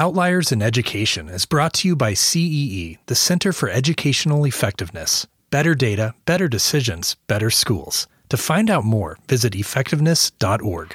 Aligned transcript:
Outliers 0.00 0.52
in 0.52 0.62
Education 0.62 1.28
is 1.28 1.44
brought 1.44 1.72
to 1.74 1.88
you 1.88 1.96
by 1.96 2.14
CEE, 2.14 2.98
the 3.06 3.16
Center 3.16 3.52
for 3.52 3.68
Educational 3.68 4.44
Effectiveness. 4.44 5.26
Better 5.50 5.74
data, 5.74 6.14
better 6.24 6.46
decisions, 6.46 7.16
better 7.26 7.50
schools. 7.50 8.06
To 8.28 8.36
find 8.36 8.70
out 8.70 8.84
more, 8.84 9.18
visit 9.26 9.56
effectiveness.org. 9.56 10.94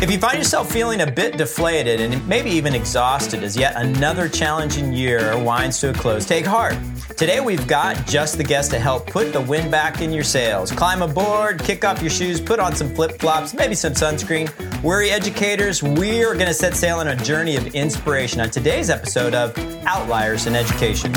If 0.00 0.12
you 0.12 0.18
find 0.18 0.38
yourself 0.38 0.70
feeling 0.70 1.00
a 1.00 1.10
bit 1.10 1.36
deflated 1.36 2.00
and 2.00 2.24
maybe 2.28 2.50
even 2.50 2.72
exhausted 2.72 3.42
as 3.42 3.56
yet 3.56 3.74
another 3.74 4.28
challenging 4.28 4.92
year 4.92 5.36
winds 5.42 5.80
to 5.80 5.90
a 5.90 5.92
close, 5.92 6.24
take 6.24 6.46
heart. 6.46 6.76
Today 7.16 7.40
we've 7.40 7.66
got 7.66 8.06
just 8.06 8.38
the 8.38 8.44
guest 8.44 8.70
to 8.70 8.78
help 8.78 9.08
put 9.08 9.32
the 9.32 9.40
wind 9.40 9.72
back 9.72 10.00
in 10.00 10.12
your 10.12 10.22
sails. 10.22 10.70
Climb 10.70 11.02
aboard, 11.02 11.60
kick 11.64 11.84
off 11.84 12.00
your 12.00 12.10
shoes, 12.10 12.40
put 12.40 12.60
on 12.60 12.76
some 12.76 12.94
flip 12.94 13.18
flops, 13.18 13.54
maybe 13.54 13.74
some 13.74 13.94
sunscreen. 13.94 14.48
Weary 14.84 15.10
educators, 15.10 15.82
we 15.82 16.22
are 16.22 16.34
going 16.34 16.46
to 16.46 16.54
set 16.54 16.76
sail 16.76 16.98
on 16.98 17.08
a 17.08 17.16
journey 17.16 17.56
of 17.56 17.66
inspiration 17.74 18.40
on 18.40 18.50
today's 18.50 18.90
episode 18.90 19.34
of 19.34 19.58
Outliers 19.84 20.46
in 20.46 20.54
Education. 20.54 21.12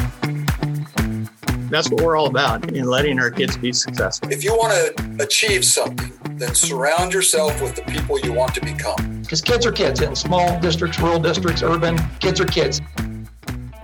That's 1.72 1.90
what 1.90 2.02
we're 2.02 2.18
all 2.18 2.28
about 2.28 2.70
in 2.70 2.84
letting 2.84 3.18
our 3.18 3.32
kids 3.32 3.56
be 3.56 3.72
successful. 3.72 4.30
If 4.30 4.44
you 4.44 4.54
want 4.54 4.74
to 4.74 5.24
achieve 5.24 5.64
something, 5.64 6.12
then 6.38 6.54
surround 6.54 7.14
yourself 7.14 7.62
with 7.62 7.78
the 7.78 7.82
people 7.84 8.20
you 8.20 8.34
want 8.34 8.54
to 8.56 8.60
become. 8.60 9.22
Because 9.22 9.42
kids 9.42 9.66
are 9.66 9.72
kids 9.72 10.02
in 10.02 10.14
small 10.14 10.60
districts, 10.60 11.00
rural 11.00 11.18
districts, 11.18 11.64
urban, 11.64 11.98
kids 12.20 12.42
are 12.42 12.46
kids. 12.46 12.82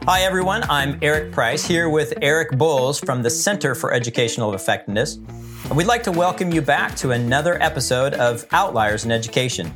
Hi, 0.04 0.23
everyone. 0.23 0.63
I'm 0.70 1.00
Eric 1.02 1.32
Price 1.32 1.66
here 1.66 1.88
with 1.88 2.13
Eric 2.22 2.58
Bowles 2.58 3.00
from 3.00 3.23
the 3.23 3.30
Center 3.30 3.73
for 3.73 3.94
Educational 3.94 4.54
Effectiveness. 4.54 5.16
And 5.16 5.77
we'd 5.77 5.88
like 5.88 6.04
to 6.04 6.12
welcome 6.12 6.52
you 6.52 6.62
back 6.62 6.94
to 6.98 7.12
another 7.12 7.62
episode 7.63 8.16
of 8.16 8.46
Outliers 8.52 9.05
in 9.05 9.13
Education. 9.13 9.72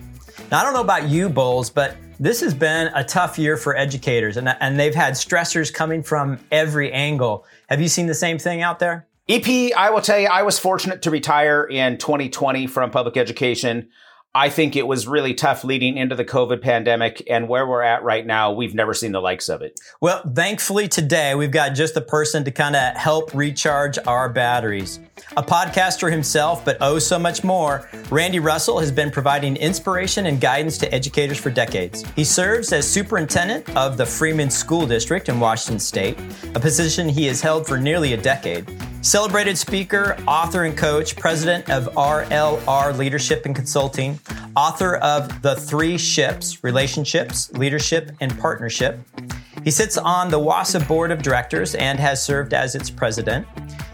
Now, 0.51 0.59
I 0.59 0.63
don't 0.65 0.73
know 0.73 0.81
about 0.81 1.07
you, 1.07 1.29
Bowles, 1.29 1.69
but 1.69 1.95
this 2.21 2.41
has 2.41 2.53
been 2.53 2.91
a 2.93 3.03
tough 3.03 3.39
year 3.39 3.57
for 3.57 3.75
educators, 3.75 4.37
and, 4.37 4.47
and 4.47 4.79
they've 4.79 4.93
had 4.93 5.13
stressors 5.13 5.73
coming 5.73 6.03
from 6.03 6.39
every 6.51 6.91
angle. 6.91 7.45
Have 7.67 7.81
you 7.81 7.87
seen 7.87 8.05
the 8.05 8.13
same 8.13 8.37
thing 8.37 8.61
out 8.61 8.77
there? 8.77 9.07
EP, 9.27 9.73
I 9.75 9.89
will 9.89 10.01
tell 10.01 10.19
you, 10.19 10.27
I 10.27 10.43
was 10.43 10.59
fortunate 10.59 11.01
to 11.01 11.09
retire 11.09 11.63
in 11.63 11.97
2020 11.97 12.67
from 12.67 12.91
public 12.91 13.17
education. 13.17 13.89
I 14.33 14.49
think 14.49 14.77
it 14.77 14.87
was 14.87 15.09
really 15.09 15.33
tough 15.33 15.65
leading 15.65 15.97
into 15.97 16.15
the 16.15 16.23
COVID 16.23 16.61
pandemic. 16.61 17.21
And 17.29 17.49
where 17.49 17.67
we're 17.67 17.81
at 17.81 18.01
right 18.01 18.25
now, 18.25 18.53
we've 18.53 18.73
never 18.73 18.93
seen 18.93 19.11
the 19.11 19.19
likes 19.19 19.49
of 19.49 19.61
it. 19.61 19.77
Well, 19.99 20.21
thankfully 20.33 20.87
today 20.87 21.35
we've 21.35 21.51
got 21.51 21.75
just 21.75 21.95
the 21.95 22.01
person 22.01 22.45
to 22.45 22.51
kind 22.51 22.77
of 22.77 22.95
help 22.95 23.33
recharge 23.33 23.99
our 24.07 24.29
batteries. 24.29 25.01
A 25.35 25.43
podcaster 25.43 26.09
himself, 26.09 26.63
but 26.63 26.77
oh 26.79 26.97
so 26.97 27.19
much 27.19 27.43
more, 27.43 27.89
Randy 28.09 28.39
Russell 28.39 28.79
has 28.79 28.91
been 28.91 29.11
providing 29.11 29.57
inspiration 29.57 30.25
and 30.27 30.39
guidance 30.39 30.77
to 30.77 30.93
educators 30.93 31.37
for 31.37 31.49
decades. 31.49 32.05
He 32.15 32.23
serves 32.23 32.71
as 32.71 32.89
superintendent 32.89 33.69
of 33.75 33.97
the 33.97 34.05
Freeman 34.05 34.49
School 34.49 34.87
District 34.87 35.27
in 35.27 35.41
Washington 35.41 35.79
State, 35.79 36.17
a 36.55 36.59
position 36.59 37.09
he 37.09 37.25
has 37.25 37.41
held 37.41 37.67
for 37.67 37.77
nearly 37.77 38.13
a 38.13 38.17
decade. 38.17 38.65
Celebrated 39.03 39.57
speaker, 39.57 40.15
author, 40.27 40.65
and 40.65 40.77
coach, 40.77 41.15
president 41.15 41.67
of 41.71 41.85
RLR 41.95 42.95
Leadership 42.95 43.47
and 43.47 43.55
Consulting, 43.55 44.19
author 44.55 44.95
of 44.97 45.41
The 45.41 45.55
Three 45.55 45.97
Ships 45.97 46.63
Relationships, 46.63 47.51
Leadership, 47.53 48.11
and 48.19 48.37
Partnership. 48.39 48.99
He 49.63 49.69
sits 49.69 49.95
on 49.95 50.31
the 50.31 50.39
WASA 50.39 50.87
Board 50.87 51.11
of 51.11 51.21
Directors 51.21 51.75
and 51.75 51.99
has 51.99 52.23
served 52.23 52.55
as 52.55 52.73
its 52.73 52.89
president. 52.89 53.45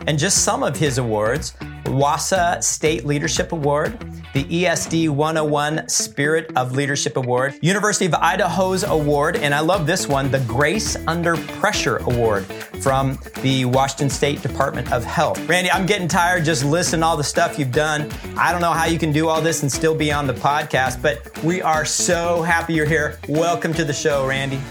And 0.07 0.17
just 0.17 0.45
some 0.45 0.63
of 0.63 0.77
his 0.77 0.97
awards 0.97 1.55
WASA 1.87 2.63
State 2.63 3.05
Leadership 3.05 3.51
Award, 3.51 3.99
the 4.33 4.45
ESD 4.45 5.09
101 5.09 5.89
Spirit 5.89 6.51
of 6.55 6.71
Leadership 6.71 7.17
Award, 7.17 7.59
University 7.61 8.05
of 8.05 8.13
Idaho's 8.13 8.83
Award, 8.83 9.35
and 9.35 9.53
I 9.53 9.59
love 9.59 9.85
this 9.85 10.07
one, 10.07 10.31
the 10.31 10.39
Grace 10.41 10.95
Under 11.07 11.35
Pressure 11.35 11.97
Award 11.97 12.45
from 12.81 13.19
the 13.41 13.65
Washington 13.65 14.09
State 14.09 14.41
Department 14.41 14.91
of 14.93 15.03
Health. 15.03 15.37
Randy, 15.49 15.69
I'm 15.69 15.85
getting 15.85 16.07
tired 16.07 16.45
just 16.45 16.63
listening 16.63 17.03
all 17.03 17.17
the 17.17 17.23
stuff 17.23 17.59
you've 17.59 17.71
done. 17.73 18.09
I 18.37 18.53
don't 18.53 18.61
know 18.61 18.73
how 18.73 18.85
you 18.85 18.99
can 18.99 19.11
do 19.11 19.27
all 19.27 19.41
this 19.41 19.63
and 19.63 19.71
still 19.71 19.95
be 19.95 20.13
on 20.13 20.27
the 20.27 20.33
podcast, 20.33 21.01
but 21.01 21.43
we 21.43 21.61
are 21.61 21.83
so 21.83 22.41
happy 22.41 22.73
you're 22.73 22.85
here. 22.85 23.19
Welcome 23.27 23.73
to 23.73 23.83
the 23.83 23.93
show, 23.93 24.25
Randy. 24.25 24.61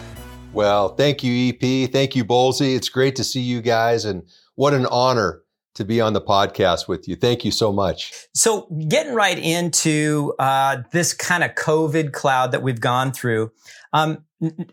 Well, 0.56 0.94
thank 0.94 1.22
you, 1.22 1.50
EP. 1.50 1.90
Thank 1.92 2.16
you, 2.16 2.24
Bowlesy. 2.24 2.74
It's 2.74 2.88
great 2.88 3.14
to 3.16 3.24
see 3.24 3.42
you 3.42 3.60
guys, 3.60 4.06
and 4.06 4.22
what 4.54 4.72
an 4.72 4.86
honor 4.86 5.42
to 5.74 5.84
be 5.84 6.00
on 6.00 6.14
the 6.14 6.20
podcast 6.22 6.88
with 6.88 7.06
you. 7.06 7.14
Thank 7.14 7.44
you 7.44 7.50
so 7.50 7.74
much. 7.74 8.10
So, 8.34 8.66
getting 8.88 9.12
right 9.12 9.38
into 9.38 10.32
uh, 10.38 10.78
this 10.92 11.12
kind 11.12 11.44
of 11.44 11.54
COVID 11.56 12.14
cloud 12.14 12.52
that 12.52 12.62
we've 12.62 12.80
gone 12.80 13.12
through, 13.12 13.52
um, 13.92 14.24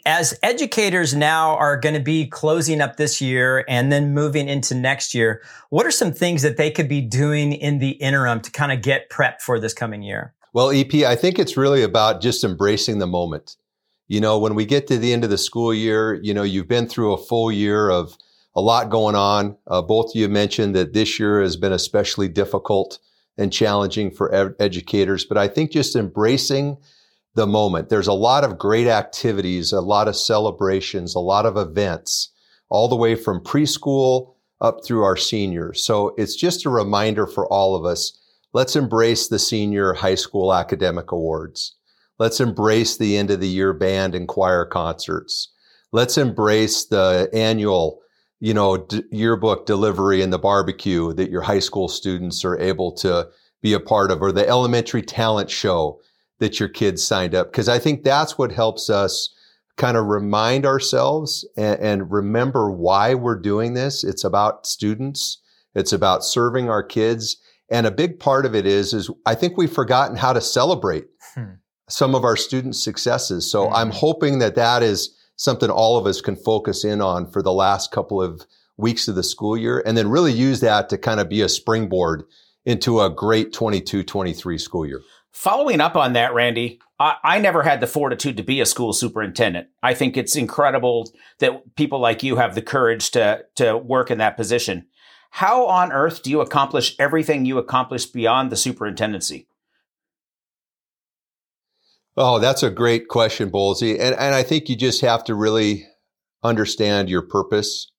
as 0.06 0.40
educators 0.42 1.14
now 1.14 1.58
are 1.58 1.78
going 1.78 1.96
to 1.96 2.02
be 2.02 2.28
closing 2.28 2.80
up 2.80 2.96
this 2.96 3.20
year 3.20 3.66
and 3.68 3.92
then 3.92 4.14
moving 4.14 4.48
into 4.48 4.76
next 4.76 5.14
year, 5.14 5.44
what 5.70 5.86
are 5.86 5.92
some 5.92 6.14
things 6.14 6.44
that 6.44 6.56
they 6.56 6.72
could 6.72 6.88
be 6.88 7.02
doing 7.02 7.52
in 7.52 7.80
the 7.80 7.90
interim 7.90 8.40
to 8.40 8.50
kind 8.52 8.72
of 8.72 8.82
get 8.82 9.10
prepped 9.10 9.42
for 9.42 9.60
this 9.60 9.74
coming 9.74 10.02
year? 10.02 10.34
Well, 10.54 10.72
EP, 10.72 10.94
I 10.94 11.18
think 11.18 11.40
it's 11.40 11.58
really 11.58 11.84
about 11.84 12.22
just 12.22 12.46
embracing 12.46 13.00
the 13.00 13.08
moment. 13.08 13.58
You 14.14 14.22
know, 14.22 14.38
when 14.38 14.54
we 14.54 14.66
get 14.66 14.86
to 14.90 15.00
the 15.00 15.12
end 15.12 15.24
of 15.24 15.32
the 15.32 15.40
school 15.40 15.74
year, 15.74 16.14
you 16.22 16.36
know, 16.36 16.44
you've 16.44 16.68
been 16.68 16.86
through 16.86 17.14
a 17.14 17.18
full 17.18 17.52
year 17.52 17.90
of 17.90 18.16
a 18.56 18.62
lot 18.62 18.92
going 18.92 19.16
on. 19.16 19.58
Uh, 19.66 19.82
both 19.82 20.12
of 20.12 20.16
you 20.16 20.30
mentioned 20.30 20.76
that 20.76 20.94
this 20.94 21.18
year 21.18 21.42
has 21.42 21.58
been 21.58 21.72
especially 21.72 22.28
difficult 22.28 23.00
and 23.40 23.52
challenging 23.52 24.12
for 24.12 24.32
ed- 24.32 24.54
educators, 24.60 25.26
but 25.26 25.40
I 25.40 25.48
think 25.48 25.72
just 25.72 25.96
embracing 25.96 26.78
the 27.34 27.48
moment. 27.48 27.90
There's 27.90 28.06
a 28.06 28.14
lot 28.14 28.44
of 28.44 28.60
great 28.60 28.86
activities, 28.86 29.72
a 29.72 29.82
lot 29.82 30.08
of 30.08 30.16
celebrations, 30.16 31.16
a 31.16 31.20
lot 31.20 31.48
of 31.48 31.58
events, 31.58 32.32
all 32.70 32.88
the 32.88 32.96
way 32.96 33.16
from 33.16 33.40
preschool 33.40 34.36
up 34.62 34.86
through 34.86 35.02
our 35.02 35.18
seniors. 35.18 35.84
So 35.84 36.14
it's 36.20 36.36
just 36.36 36.68
a 36.68 36.70
reminder 36.70 37.26
for 37.26 37.52
all 37.52 37.76
of 37.76 37.84
us. 37.84 38.16
Let's 38.54 38.76
embrace 38.76 39.28
the 39.28 39.40
senior 39.40 39.96
high 39.96 40.14
school 40.14 40.54
academic 40.54 41.12
awards. 41.12 41.78
Let's 42.24 42.40
embrace 42.40 42.96
the 42.96 43.18
end 43.18 43.32
of 43.32 43.42
the 43.42 43.50
year 43.50 43.74
band 43.74 44.16
and 44.16 44.30
choir 44.30 44.64
concerts. 44.64 45.50
Let's 45.92 46.18
embrace 46.18 46.86
the 46.86 47.30
annual 47.34 48.00
you 48.40 48.54
know, 48.54 48.78
d- 48.78 49.04
yearbook 49.12 49.66
delivery 49.66 50.22
and 50.22 50.32
the 50.32 50.40
barbecue 50.40 51.12
that 51.16 51.30
your 51.30 51.42
high 51.42 51.60
school 51.60 51.90
students 51.90 52.46
are 52.46 52.58
able 52.58 52.94
to 52.94 53.28
be 53.62 53.74
a 53.74 53.80
part 53.82 54.10
of, 54.10 54.22
or 54.22 54.32
the 54.32 54.48
elementary 54.48 55.02
talent 55.02 55.50
show 55.50 56.00
that 56.40 56.62
your 56.62 56.70
kids 56.70 57.04
signed 57.04 57.36
up. 57.36 57.52
Cause 57.52 57.68
I 57.68 57.78
think 57.78 58.04
that's 58.04 58.38
what 58.38 58.54
helps 58.54 58.90
us 58.90 59.36
kind 59.76 59.98
of 59.98 60.06
remind 60.06 60.66
ourselves 60.66 61.46
and, 61.58 61.78
and 61.82 62.10
remember 62.10 62.72
why 62.72 63.16
we're 63.16 63.40
doing 63.40 63.74
this. 63.74 64.06
It's 64.06 64.24
about 64.24 64.66
students. 64.66 65.42
It's 65.76 65.92
about 65.92 66.24
serving 66.24 66.70
our 66.70 66.84
kids. 66.84 67.36
And 67.70 67.86
a 67.86 67.92
big 67.92 68.18
part 68.18 68.46
of 68.46 68.56
it 68.56 68.66
is, 68.66 68.94
is 68.94 69.10
I 69.26 69.36
think 69.36 69.58
we've 69.58 69.70
forgotten 69.70 70.16
how 70.16 70.32
to 70.32 70.40
celebrate 70.40 71.08
hmm. 71.34 71.56
Some 71.90 72.16
of 72.16 72.24
our 72.24 72.36
students' 72.36 72.84
successes. 72.84 73.50
So 73.50 73.68
hmm 73.68 73.74
I'm 73.74 73.92
hoping 73.92 74.40
that 74.40 74.56
that 74.56 74.84
is 74.84 75.18
something 75.36 75.70
all 75.70 75.98
of 75.98 76.06
us 76.06 76.22
can 76.22 76.36
focus 76.36 76.86
in 76.86 77.02
on 77.02 77.30
for 77.30 77.42
the 77.42 77.52
last 77.52 77.92
couple 77.92 78.22
of 78.22 78.46
weeks 78.78 79.08
of 79.08 79.16
the 79.16 79.24
school 79.24 79.58
year 79.58 79.84
and 79.86 79.98
then 79.98 80.10
really 80.10 80.32
use 80.32 80.60
that 80.62 80.90
to 80.90 80.98
kind 80.98 81.20
of 81.20 81.30
be 81.30 81.42
a 81.42 81.50
springboard 81.50 82.24
into 82.66 83.02
a 83.02 83.10
great 83.10 83.54
22 83.54 84.04
23 84.04 84.58
school 84.58 84.86
year. 84.86 85.02
Following 85.32 85.82
up 85.82 85.96
on 85.96 86.14
that, 86.14 86.34
Randy, 86.34 86.80
I, 87.00 87.16
I, 87.24 87.40
never 87.40 87.64
had 87.64 87.82
the 87.82 87.88
fortitude 87.88 88.38
to 88.38 88.44
be 88.44 88.62
a 88.62 88.68
school 88.68 88.94
superintendent. 88.94 89.68
I 89.82 89.96
think 89.96 90.16
it's 90.16 90.36
incredible 90.36 91.12
that 91.40 91.76
people 91.76 92.00
like 92.00 92.22
you 92.22 92.36
have 92.36 92.54
the 92.54 92.62
courage 92.62 93.10
to, 93.12 93.44
to 93.56 93.76
work 93.76 94.12
in 94.12 94.20
that 94.20 94.38
position. 94.38 94.86
How 95.32 95.66
on 95.66 95.92
earth 95.92 96.22
do 96.22 96.30
you 96.30 96.42
accomplish 96.42 96.96
everything 97.00 97.46
you 97.46 97.58
accomplish 97.58 98.06
beyond 98.06 98.52
the 98.52 98.56
superintendency? 98.56 99.48
Oh, 102.16 102.38
that's 102.40 102.62
a 102.62 102.70
great 102.70 103.08
question, 103.08 103.50
Bowlesy. 103.50 103.94
And, 104.00 104.16
and 104.16 104.36
I 104.36 104.44
think 104.44 104.70
you 104.70 104.76
just 104.76 105.02
have 105.02 105.24
to 105.26 105.36
really 105.36 105.88
understand 106.44 107.10
your 107.10 107.24
purpose, 107.24 107.92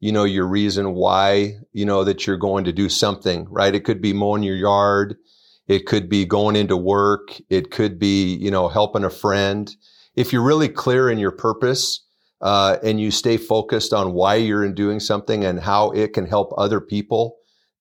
you 0.00 0.12
know, 0.12 0.24
your 0.24 0.46
reason 0.46 0.94
why, 0.94 1.54
you 1.72 1.86
know, 1.86 2.04
that 2.04 2.26
you're 2.26 2.36
going 2.36 2.64
to 2.64 2.72
do 2.72 2.88
something, 2.88 3.46
right? 3.48 3.74
It 3.74 3.84
could 3.84 4.02
be 4.02 4.12
mowing 4.12 4.42
your 4.42 4.56
yard. 4.56 5.16
It 5.66 5.86
could 5.86 6.10
be 6.10 6.26
going 6.26 6.56
into 6.56 6.76
work. 6.76 7.40
It 7.48 7.70
could 7.70 7.98
be, 7.98 8.34
you 8.34 8.50
know, 8.50 8.68
helping 8.68 9.04
a 9.04 9.10
friend. 9.10 9.74
If 10.14 10.32
you're 10.32 10.42
really 10.42 10.68
clear 10.68 11.08
in 11.08 11.18
your 11.18 11.32
purpose, 11.32 12.04
uh, 12.42 12.76
and 12.82 13.00
you 13.00 13.10
stay 13.10 13.38
focused 13.38 13.94
on 13.94 14.12
why 14.12 14.34
you're 14.34 14.64
in 14.64 14.74
doing 14.74 15.00
something 15.00 15.44
and 15.44 15.58
how 15.58 15.90
it 15.92 16.12
can 16.12 16.26
help 16.26 16.52
other 16.58 16.80
people 16.80 17.36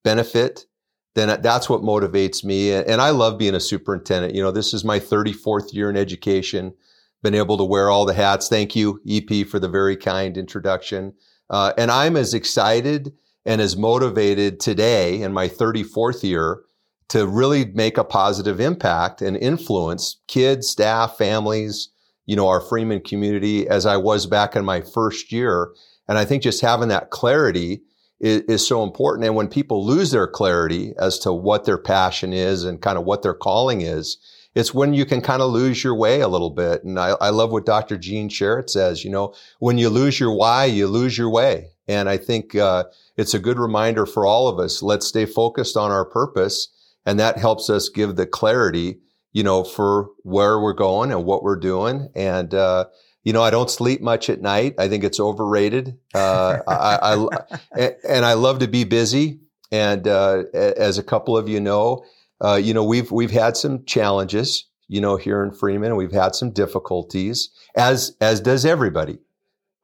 benefit, 0.05 0.65
then 1.15 1.41
that's 1.41 1.69
what 1.69 1.81
motivates 1.81 2.43
me. 2.43 2.71
And 2.71 3.01
I 3.01 3.11
love 3.11 3.37
being 3.37 3.55
a 3.55 3.59
superintendent. 3.59 4.33
You 4.33 4.41
know, 4.41 4.51
this 4.51 4.73
is 4.73 4.83
my 4.83 4.99
34th 4.99 5.73
year 5.73 5.89
in 5.89 5.97
education, 5.97 6.73
been 7.21 7.35
able 7.35 7.57
to 7.57 7.63
wear 7.63 7.89
all 7.89 8.05
the 8.05 8.13
hats. 8.13 8.49
Thank 8.49 8.75
you, 8.75 8.99
EP, 9.07 9.47
for 9.47 9.59
the 9.59 9.69
very 9.69 9.95
kind 9.95 10.37
introduction. 10.37 11.13
Uh, 11.49 11.73
and 11.77 11.91
I'm 11.91 12.17
as 12.17 12.33
excited 12.33 13.13
and 13.45 13.61
as 13.61 13.77
motivated 13.77 14.59
today 14.59 15.21
in 15.21 15.33
my 15.33 15.47
34th 15.47 16.23
year 16.23 16.61
to 17.09 17.27
really 17.27 17.65
make 17.65 17.97
a 17.97 18.03
positive 18.03 18.59
impact 18.59 19.21
and 19.21 19.37
influence 19.37 20.21
kids, 20.27 20.67
staff, 20.67 21.15
families, 21.17 21.89
you 22.25 22.35
know, 22.35 22.47
our 22.47 22.61
Freeman 22.61 23.01
community 23.01 23.67
as 23.67 23.85
I 23.85 23.97
was 23.97 24.25
back 24.25 24.55
in 24.55 24.65
my 24.65 24.81
first 24.81 25.31
year. 25.31 25.73
And 26.07 26.17
I 26.17 26.25
think 26.25 26.41
just 26.41 26.61
having 26.61 26.87
that 26.87 27.11
clarity 27.11 27.83
is, 28.23 28.41
is, 28.43 28.65
so 28.65 28.83
important. 28.83 29.25
And 29.27 29.35
when 29.35 29.49
people 29.49 29.85
lose 29.85 30.11
their 30.11 30.27
clarity 30.27 30.93
as 30.97 31.19
to 31.19 31.33
what 31.33 31.65
their 31.65 31.77
passion 31.77 32.31
is 32.31 32.63
and 32.63 32.81
kind 32.81 32.97
of 32.97 33.03
what 33.03 33.21
their 33.21 33.33
calling 33.33 33.81
is, 33.81 34.17
it's 34.55 34.73
when 34.73 34.93
you 34.93 35.05
can 35.05 35.19
kind 35.19 35.41
of 35.41 35.51
lose 35.51 35.83
your 35.83 35.93
way 35.93 36.21
a 36.21 36.27
little 36.29 36.49
bit. 36.49 36.85
And 36.85 36.97
I, 36.97 37.15
I 37.19 37.29
love 37.31 37.51
what 37.51 37.65
Dr. 37.65 37.97
Gene 37.97 38.29
Sherritt 38.29 38.69
says, 38.69 39.03
you 39.03 39.11
know, 39.11 39.33
when 39.59 39.77
you 39.77 39.89
lose 39.89 40.19
your 40.19 40.33
why, 40.33 40.65
you 40.65 40.87
lose 40.87 41.17
your 41.17 41.29
way. 41.29 41.67
And 41.87 42.07
I 42.07 42.15
think, 42.15 42.55
uh, 42.55 42.85
it's 43.17 43.33
a 43.33 43.39
good 43.39 43.59
reminder 43.59 44.05
for 44.05 44.25
all 44.25 44.47
of 44.47 44.57
us. 44.57 44.81
Let's 44.81 45.05
stay 45.05 45.25
focused 45.25 45.75
on 45.75 45.91
our 45.91 46.05
purpose. 46.05 46.69
And 47.05 47.19
that 47.19 47.37
helps 47.37 47.69
us 47.69 47.89
give 47.89 48.15
the 48.15 48.25
clarity, 48.25 48.99
you 49.33 49.43
know, 49.43 49.65
for 49.65 50.07
where 50.23 50.59
we're 50.59 50.73
going 50.73 51.11
and 51.11 51.25
what 51.25 51.43
we're 51.43 51.59
doing. 51.59 52.07
And, 52.15 52.53
uh, 52.53 52.85
you 53.23 53.31
know, 53.31 53.41
I 53.41 53.49
don't 53.49 53.69
sleep 53.69 54.01
much 54.01 54.29
at 54.29 54.41
night. 54.41 54.75
I 54.77 54.89
think 54.89 55.03
it's 55.03 55.19
overrated. 55.19 55.97
Uh, 56.13 56.59
I, 56.67 57.27
I, 57.73 57.91
and 58.07 58.25
I 58.25 58.33
love 58.33 58.59
to 58.59 58.67
be 58.67 58.83
busy. 58.83 59.39
And, 59.71 60.07
uh, 60.07 60.43
as 60.53 60.97
a 60.97 61.03
couple 61.03 61.37
of 61.37 61.47
you 61.47 61.59
know, 61.59 62.05
uh, 62.43 62.55
you 62.55 62.73
know, 62.73 62.83
we've, 62.83 63.11
we've 63.11 63.31
had 63.31 63.55
some 63.55 63.85
challenges, 63.85 64.65
you 64.87 65.01
know, 65.01 65.15
here 65.15 65.43
in 65.43 65.51
Freeman. 65.51 65.95
We've 65.95 66.11
had 66.11 66.35
some 66.35 66.51
difficulties 66.51 67.49
as, 67.75 68.15
as 68.19 68.41
does 68.41 68.65
everybody, 68.65 69.19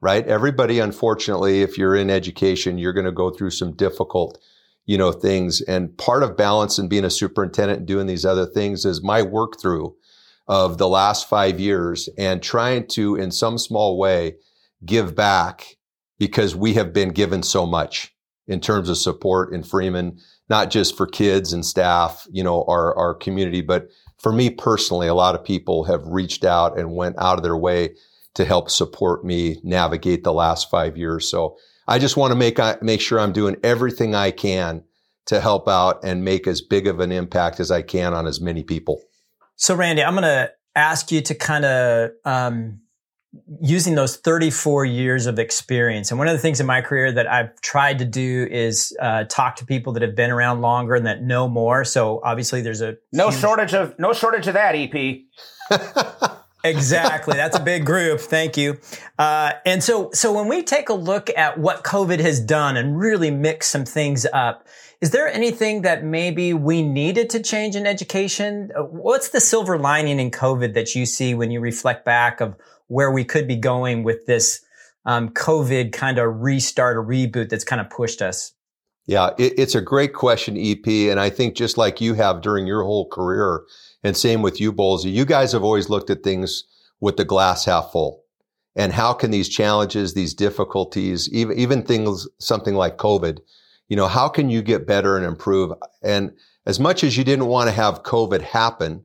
right? 0.01 0.27
Everybody, 0.27 0.79
unfortunately, 0.79 1.61
if 1.61 1.77
you're 1.77 1.95
in 1.95 2.09
education, 2.09 2.77
you're 2.77 2.93
going 2.93 3.05
to 3.05 3.11
go 3.11 3.31
through 3.31 3.51
some 3.51 3.71
difficult, 3.75 4.37
you 4.85 4.97
know, 4.97 5.11
things. 5.11 5.61
And 5.61 5.97
part 5.97 6.23
of 6.23 6.35
balance 6.35 6.77
and 6.77 6.89
being 6.89 7.05
a 7.05 7.09
superintendent 7.09 7.79
and 7.79 7.87
doing 7.87 8.07
these 8.07 8.25
other 8.25 8.45
things 8.45 8.85
is 8.85 9.01
my 9.01 9.21
work 9.21 9.59
through 9.59 9.95
of 10.49 10.79
the 10.79 10.89
last 10.89 11.29
five 11.29 11.59
years 11.59 12.09
and 12.17 12.41
trying 12.41 12.87
to, 12.87 13.15
in 13.15 13.31
some 13.31 13.57
small 13.57 13.99
way, 13.99 14.35
give 14.83 15.15
back 15.15 15.77
because 16.17 16.55
we 16.55 16.73
have 16.73 16.91
been 16.91 17.09
given 17.09 17.43
so 17.43 17.67
much 17.67 18.13
in 18.47 18.59
terms 18.59 18.89
of 18.89 18.97
support 18.97 19.53
in 19.53 19.61
Freeman, 19.61 20.19
not 20.49 20.71
just 20.71 20.97
for 20.97 21.05
kids 21.05 21.53
and 21.53 21.63
staff, 21.63 22.25
you 22.31 22.43
know, 22.43 22.65
our, 22.67 22.97
our 22.97 23.13
community, 23.13 23.61
but 23.61 23.89
for 24.17 24.33
me 24.33 24.49
personally, 24.49 25.07
a 25.07 25.13
lot 25.13 25.35
of 25.35 25.45
people 25.45 25.83
have 25.83 26.01
reached 26.07 26.43
out 26.43 26.79
and 26.79 26.95
went 26.95 27.15
out 27.19 27.37
of 27.37 27.43
their 27.43 27.55
way 27.55 27.95
to 28.33 28.43
help 28.43 28.71
support 28.71 29.23
me 29.23 29.61
navigate 29.63 30.23
the 30.23 30.33
last 30.33 30.69
five 30.71 30.97
years. 30.97 31.29
So 31.29 31.57
I 31.87 31.99
just 31.99 32.17
want 32.17 32.31
to 32.31 32.37
make, 32.37 32.57
uh, 32.57 32.77
make 32.81 33.01
sure 33.01 33.19
I'm 33.19 33.33
doing 33.33 33.55
everything 33.63 34.15
I 34.15 34.31
can 34.31 34.83
to 35.27 35.39
help 35.39 35.67
out 35.67 36.03
and 36.03 36.25
make 36.25 36.47
as 36.47 36.59
big 36.59 36.87
of 36.87 36.99
an 36.99 37.11
impact 37.11 37.59
as 37.59 37.69
I 37.69 37.83
can 37.83 38.15
on 38.15 38.25
as 38.25 38.41
many 38.41 38.63
people. 38.63 39.03
So, 39.59 39.75
Randy, 39.75 40.01
I'm 40.01 40.13
going 40.13 40.23
to 40.23 40.53
ask 40.73 41.11
you 41.11 41.19
to 41.19 41.35
kind 41.35 41.65
of 41.65 42.11
um, 42.23 42.79
using 43.61 43.93
those 43.93 44.15
34 44.15 44.85
years 44.85 45.25
of 45.25 45.37
experience. 45.37 46.11
And 46.11 46.17
one 46.17 46.29
of 46.29 46.33
the 46.33 46.39
things 46.39 46.61
in 46.61 46.65
my 46.65 46.79
career 46.79 47.11
that 47.11 47.29
I've 47.29 47.59
tried 47.59 47.99
to 47.99 48.05
do 48.05 48.47
is 48.49 48.95
uh, 49.01 49.25
talk 49.25 49.57
to 49.57 49.65
people 49.65 49.91
that 49.93 50.01
have 50.01 50.15
been 50.15 50.31
around 50.31 50.61
longer 50.61 50.95
and 50.95 51.05
that 51.05 51.23
know 51.23 51.49
more. 51.49 51.83
So 51.83 52.21
obviously, 52.23 52.61
there's 52.61 52.79
a 52.79 52.95
no 53.11 53.31
huge... 53.31 53.41
shortage 53.41 53.73
of 53.73 53.99
no 53.99 54.13
shortage 54.13 54.47
of 54.47 54.53
that. 54.53 54.75
EP. 54.75 55.23
exactly. 56.63 57.35
That's 57.35 57.57
a 57.57 57.61
big 57.61 57.85
group. 57.85 58.21
Thank 58.21 58.55
you. 58.55 58.77
Uh, 59.17 59.51
and 59.65 59.83
so, 59.83 60.09
so 60.13 60.31
when 60.31 60.47
we 60.47 60.63
take 60.63 60.87
a 60.87 60.93
look 60.93 61.29
at 61.35 61.59
what 61.59 61.83
COVID 61.83 62.21
has 62.21 62.39
done 62.39 62.77
and 62.77 62.97
really 62.97 63.29
mix 63.29 63.67
some 63.67 63.83
things 63.83 64.25
up, 64.31 64.67
is 65.01 65.11
there 65.11 65.27
anything 65.27 65.83
that 65.83 66.03
maybe 66.03 66.53
we 66.53 66.81
needed 66.81 67.29
to 67.29 67.41
change 67.41 67.75
in 67.75 67.87
education? 67.87 68.71
Uh, 68.75 68.83
what's 68.83 69.29
the 69.29 69.39
silver 69.39 69.77
lining 69.77 70.19
in 70.19 70.29
COVID 70.29 70.73
that 70.73 70.93
you 70.93 71.05
see 71.05 71.33
when 71.33 71.51
you 71.51 71.61
reflect 71.61 72.03
back 72.03 72.41
of 72.41 72.55
where 72.87 73.11
we 73.11 73.23
could 73.23 73.47
be 73.47 73.55
going 73.55 74.03
with 74.03 74.25
this 74.25 74.61
um, 75.05 75.29
COVID 75.29 75.93
kind 75.93 76.19
of 76.19 76.41
restart 76.41 76.97
or 76.97 77.03
reboot 77.03 77.49
that's 77.49 77.63
kind 77.63 77.79
of 77.79 77.89
pushed 77.89 78.21
us? 78.21 78.51
Yeah, 79.05 79.29
it, 79.37 79.53
it's 79.57 79.73
a 79.73 79.81
great 79.81 80.13
question, 80.13 80.57
EP. 80.57 80.85
And 80.85 81.19
I 81.19 81.29
think 81.29 81.55
just 81.55 81.77
like 81.77 82.01
you 82.01 82.13
have 82.15 82.41
during 82.41 82.67
your 82.67 82.83
whole 82.83 83.07
career, 83.07 83.63
and 84.03 84.17
same 84.17 84.41
with 84.41 84.59
you, 84.59 84.73
Bowlesy, 84.73 85.11
you 85.11 85.23
guys 85.25 85.53
have 85.53 85.63
always 85.63 85.89
looked 85.89 86.09
at 86.09 86.23
things 86.23 86.65
with 86.99 87.15
the 87.15 87.25
glass 87.25 87.65
half 87.65 87.91
full. 87.91 88.23
And 88.75 88.93
how 88.93 89.13
can 89.13 89.31
these 89.31 89.49
challenges, 89.49 90.13
these 90.13 90.33
difficulties, 90.33 91.29
even, 91.31 91.57
even 91.57 91.83
things, 91.83 92.27
something 92.39 92.75
like 92.75 92.97
COVID, 92.97 93.39
you 93.89 93.95
know, 93.95 94.07
how 94.07 94.29
can 94.29 94.49
you 94.49 94.61
get 94.61 94.87
better 94.87 95.17
and 95.17 95.25
improve? 95.25 95.73
And 96.03 96.31
as 96.65 96.79
much 96.79 97.03
as 97.03 97.17
you 97.17 97.23
didn't 97.23 97.47
want 97.47 97.67
to 97.67 97.75
have 97.75 98.03
COVID 98.03 98.41
happen, 98.41 99.03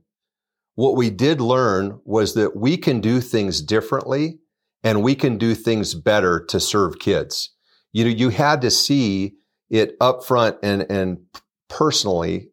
what 0.74 0.96
we 0.96 1.10
did 1.10 1.40
learn 1.40 2.00
was 2.04 2.34
that 2.34 2.54
we 2.56 2.76
can 2.76 3.00
do 3.00 3.20
things 3.20 3.62
differently 3.62 4.38
and 4.82 5.02
we 5.02 5.14
can 5.14 5.38
do 5.38 5.54
things 5.54 5.94
better 5.94 6.44
to 6.46 6.60
serve 6.60 6.98
kids. 6.98 7.50
You 7.92 8.04
know, 8.04 8.10
you 8.10 8.28
had 8.28 8.60
to 8.60 8.70
see 8.70 9.36
it 9.70 9.96
up 10.00 10.24
front 10.24 10.58
and, 10.62 10.84
and 10.90 11.18
personally 11.68 12.50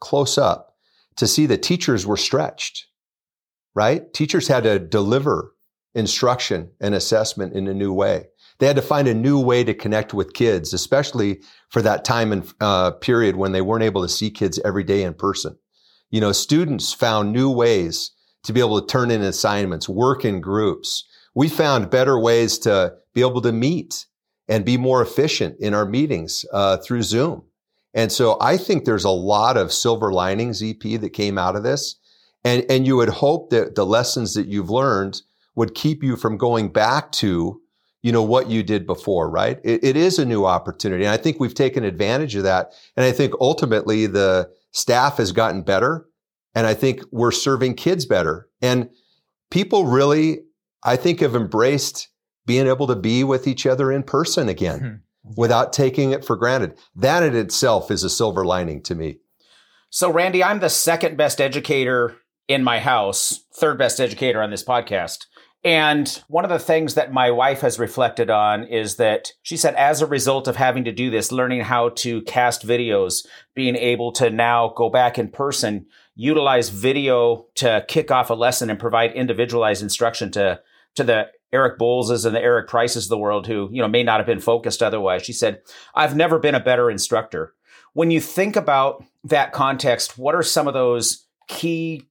close 0.00 0.38
up 0.38 0.74
to 1.16 1.26
see 1.26 1.44
that 1.46 1.62
teachers 1.62 2.06
were 2.06 2.16
stretched, 2.16 2.86
right? 3.74 4.12
Teachers 4.14 4.48
had 4.48 4.64
to 4.64 4.78
deliver 4.78 5.54
instruction 5.94 6.70
and 6.80 6.94
assessment 6.94 7.52
in 7.52 7.68
a 7.68 7.74
new 7.74 7.92
way. 7.92 8.28
They 8.62 8.68
had 8.68 8.76
to 8.76 8.82
find 8.82 9.08
a 9.08 9.14
new 9.14 9.40
way 9.40 9.64
to 9.64 9.74
connect 9.74 10.14
with 10.14 10.34
kids, 10.34 10.72
especially 10.72 11.40
for 11.68 11.82
that 11.82 12.04
time 12.04 12.30
and 12.30 12.54
uh, 12.60 12.92
period 12.92 13.34
when 13.34 13.50
they 13.50 13.60
weren't 13.60 13.82
able 13.82 14.02
to 14.02 14.08
see 14.08 14.30
kids 14.30 14.60
every 14.64 14.84
day 14.84 15.02
in 15.02 15.14
person. 15.14 15.58
You 16.10 16.20
know, 16.20 16.30
students 16.30 16.92
found 16.92 17.32
new 17.32 17.50
ways 17.50 18.12
to 18.44 18.52
be 18.52 18.60
able 18.60 18.80
to 18.80 18.86
turn 18.86 19.10
in 19.10 19.20
assignments, 19.20 19.88
work 19.88 20.24
in 20.24 20.40
groups. 20.40 21.04
We 21.34 21.48
found 21.48 21.90
better 21.90 22.16
ways 22.16 22.56
to 22.60 22.94
be 23.14 23.22
able 23.22 23.40
to 23.40 23.50
meet 23.50 24.06
and 24.46 24.64
be 24.64 24.76
more 24.76 25.02
efficient 25.02 25.56
in 25.58 25.74
our 25.74 25.84
meetings 25.84 26.44
uh, 26.52 26.76
through 26.76 27.02
Zoom. 27.02 27.42
And 27.94 28.12
so 28.12 28.38
I 28.40 28.58
think 28.58 28.84
there's 28.84 29.02
a 29.02 29.10
lot 29.10 29.56
of 29.56 29.72
silver 29.72 30.12
linings, 30.12 30.62
EP, 30.62 31.00
that 31.00 31.14
came 31.14 31.36
out 31.36 31.56
of 31.56 31.64
this. 31.64 31.96
And, 32.44 32.64
and 32.70 32.86
you 32.86 32.94
would 32.98 33.08
hope 33.08 33.50
that 33.50 33.74
the 33.74 33.84
lessons 33.84 34.34
that 34.34 34.46
you've 34.46 34.70
learned 34.70 35.22
would 35.56 35.74
keep 35.74 36.04
you 36.04 36.14
from 36.14 36.36
going 36.36 36.68
back 36.68 37.10
to 37.10 37.60
you 38.02 38.10
know, 38.10 38.22
what 38.22 38.50
you 38.50 38.62
did 38.62 38.86
before, 38.86 39.30
right? 39.30 39.60
It, 39.62 39.82
it 39.84 39.96
is 39.96 40.18
a 40.18 40.24
new 40.24 40.44
opportunity. 40.44 41.04
And 41.04 41.12
I 41.12 41.16
think 41.16 41.38
we've 41.38 41.54
taken 41.54 41.84
advantage 41.84 42.34
of 42.34 42.42
that. 42.42 42.72
And 42.96 43.06
I 43.06 43.12
think 43.12 43.32
ultimately 43.40 44.06
the 44.06 44.50
staff 44.72 45.18
has 45.18 45.32
gotten 45.32 45.62
better. 45.62 46.06
And 46.54 46.66
I 46.66 46.74
think 46.74 47.02
we're 47.12 47.30
serving 47.30 47.74
kids 47.74 48.04
better. 48.04 48.48
And 48.60 48.90
people 49.50 49.86
really, 49.86 50.40
I 50.82 50.96
think, 50.96 51.20
have 51.20 51.36
embraced 51.36 52.08
being 52.44 52.66
able 52.66 52.88
to 52.88 52.96
be 52.96 53.22
with 53.22 53.46
each 53.46 53.66
other 53.66 53.92
in 53.92 54.02
person 54.02 54.48
again 54.48 54.80
mm-hmm. 54.80 55.32
without 55.36 55.72
taking 55.72 56.10
it 56.10 56.24
for 56.24 56.36
granted. 56.36 56.76
That 56.96 57.22
in 57.22 57.36
itself 57.36 57.90
is 57.90 58.02
a 58.02 58.10
silver 58.10 58.44
lining 58.44 58.82
to 58.82 58.94
me. 58.94 59.18
So, 59.90 60.10
Randy, 60.10 60.42
I'm 60.42 60.60
the 60.60 60.70
second 60.70 61.16
best 61.16 61.40
educator 61.40 62.16
in 62.48 62.64
my 62.64 62.80
house, 62.80 63.44
third 63.54 63.78
best 63.78 64.00
educator 64.00 64.42
on 64.42 64.50
this 64.50 64.64
podcast. 64.64 65.26
And 65.64 66.08
one 66.26 66.44
of 66.44 66.50
the 66.50 66.58
things 66.58 66.94
that 66.94 67.12
my 67.12 67.30
wife 67.30 67.60
has 67.60 67.78
reflected 67.78 68.30
on 68.30 68.64
is 68.64 68.96
that 68.96 69.32
she 69.42 69.56
said, 69.56 69.76
as 69.76 70.02
a 70.02 70.06
result 70.06 70.48
of 70.48 70.56
having 70.56 70.84
to 70.84 70.92
do 70.92 71.08
this, 71.08 71.30
learning 71.30 71.60
how 71.60 71.90
to 71.90 72.22
cast 72.22 72.66
videos, 72.66 73.24
being 73.54 73.76
able 73.76 74.10
to 74.12 74.28
now 74.28 74.72
go 74.76 74.90
back 74.90 75.18
in 75.18 75.28
person, 75.28 75.86
utilize 76.16 76.68
video 76.68 77.46
to 77.54 77.84
kick 77.86 78.10
off 78.10 78.30
a 78.30 78.34
lesson 78.34 78.70
and 78.70 78.80
provide 78.80 79.12
individualized 79.12 79.84
instruction 79.84 80.32
to, 80.32 80.60
to 80.96 81.04
the 81.04 81.28
Eric 81.52 81.78
Bowleses 81.78 82.24
and 82.24 82.34
the 82.34 82.42
Eric 82.42 82.66
Prices 82.68 83.04
of 83.04 83.10
the 83.10 83.18
world 83.18 83.46
who, 83.46 83.68
you 83.70 83.82
know, 83.82 83.88
may 83.88 84.02
not 84.02 84.18
have 84.18 84.26
been 84.26 84.40
focused 84.40 84.82
otherwise. 84.82 85.22
She 85.22 85.32
said, 85.32 85.62
I've 85.94 86.16
never 86.16 86.40
been 86.40 86.56
a 86.56 86.60
better 86.60 86.90
instructor. 86.90 87.54
When 87.92 88.10
you 88.10 88.20
think 88.20 88.56
about 88.56 89.04
that 89.24 89.52
context, 89.52 90.18
what 90.18 90.34
are 90.34 90.42
some 90.42 90.66
of 90.66 90.74
those 90.74 91.26
key 91.46 92.08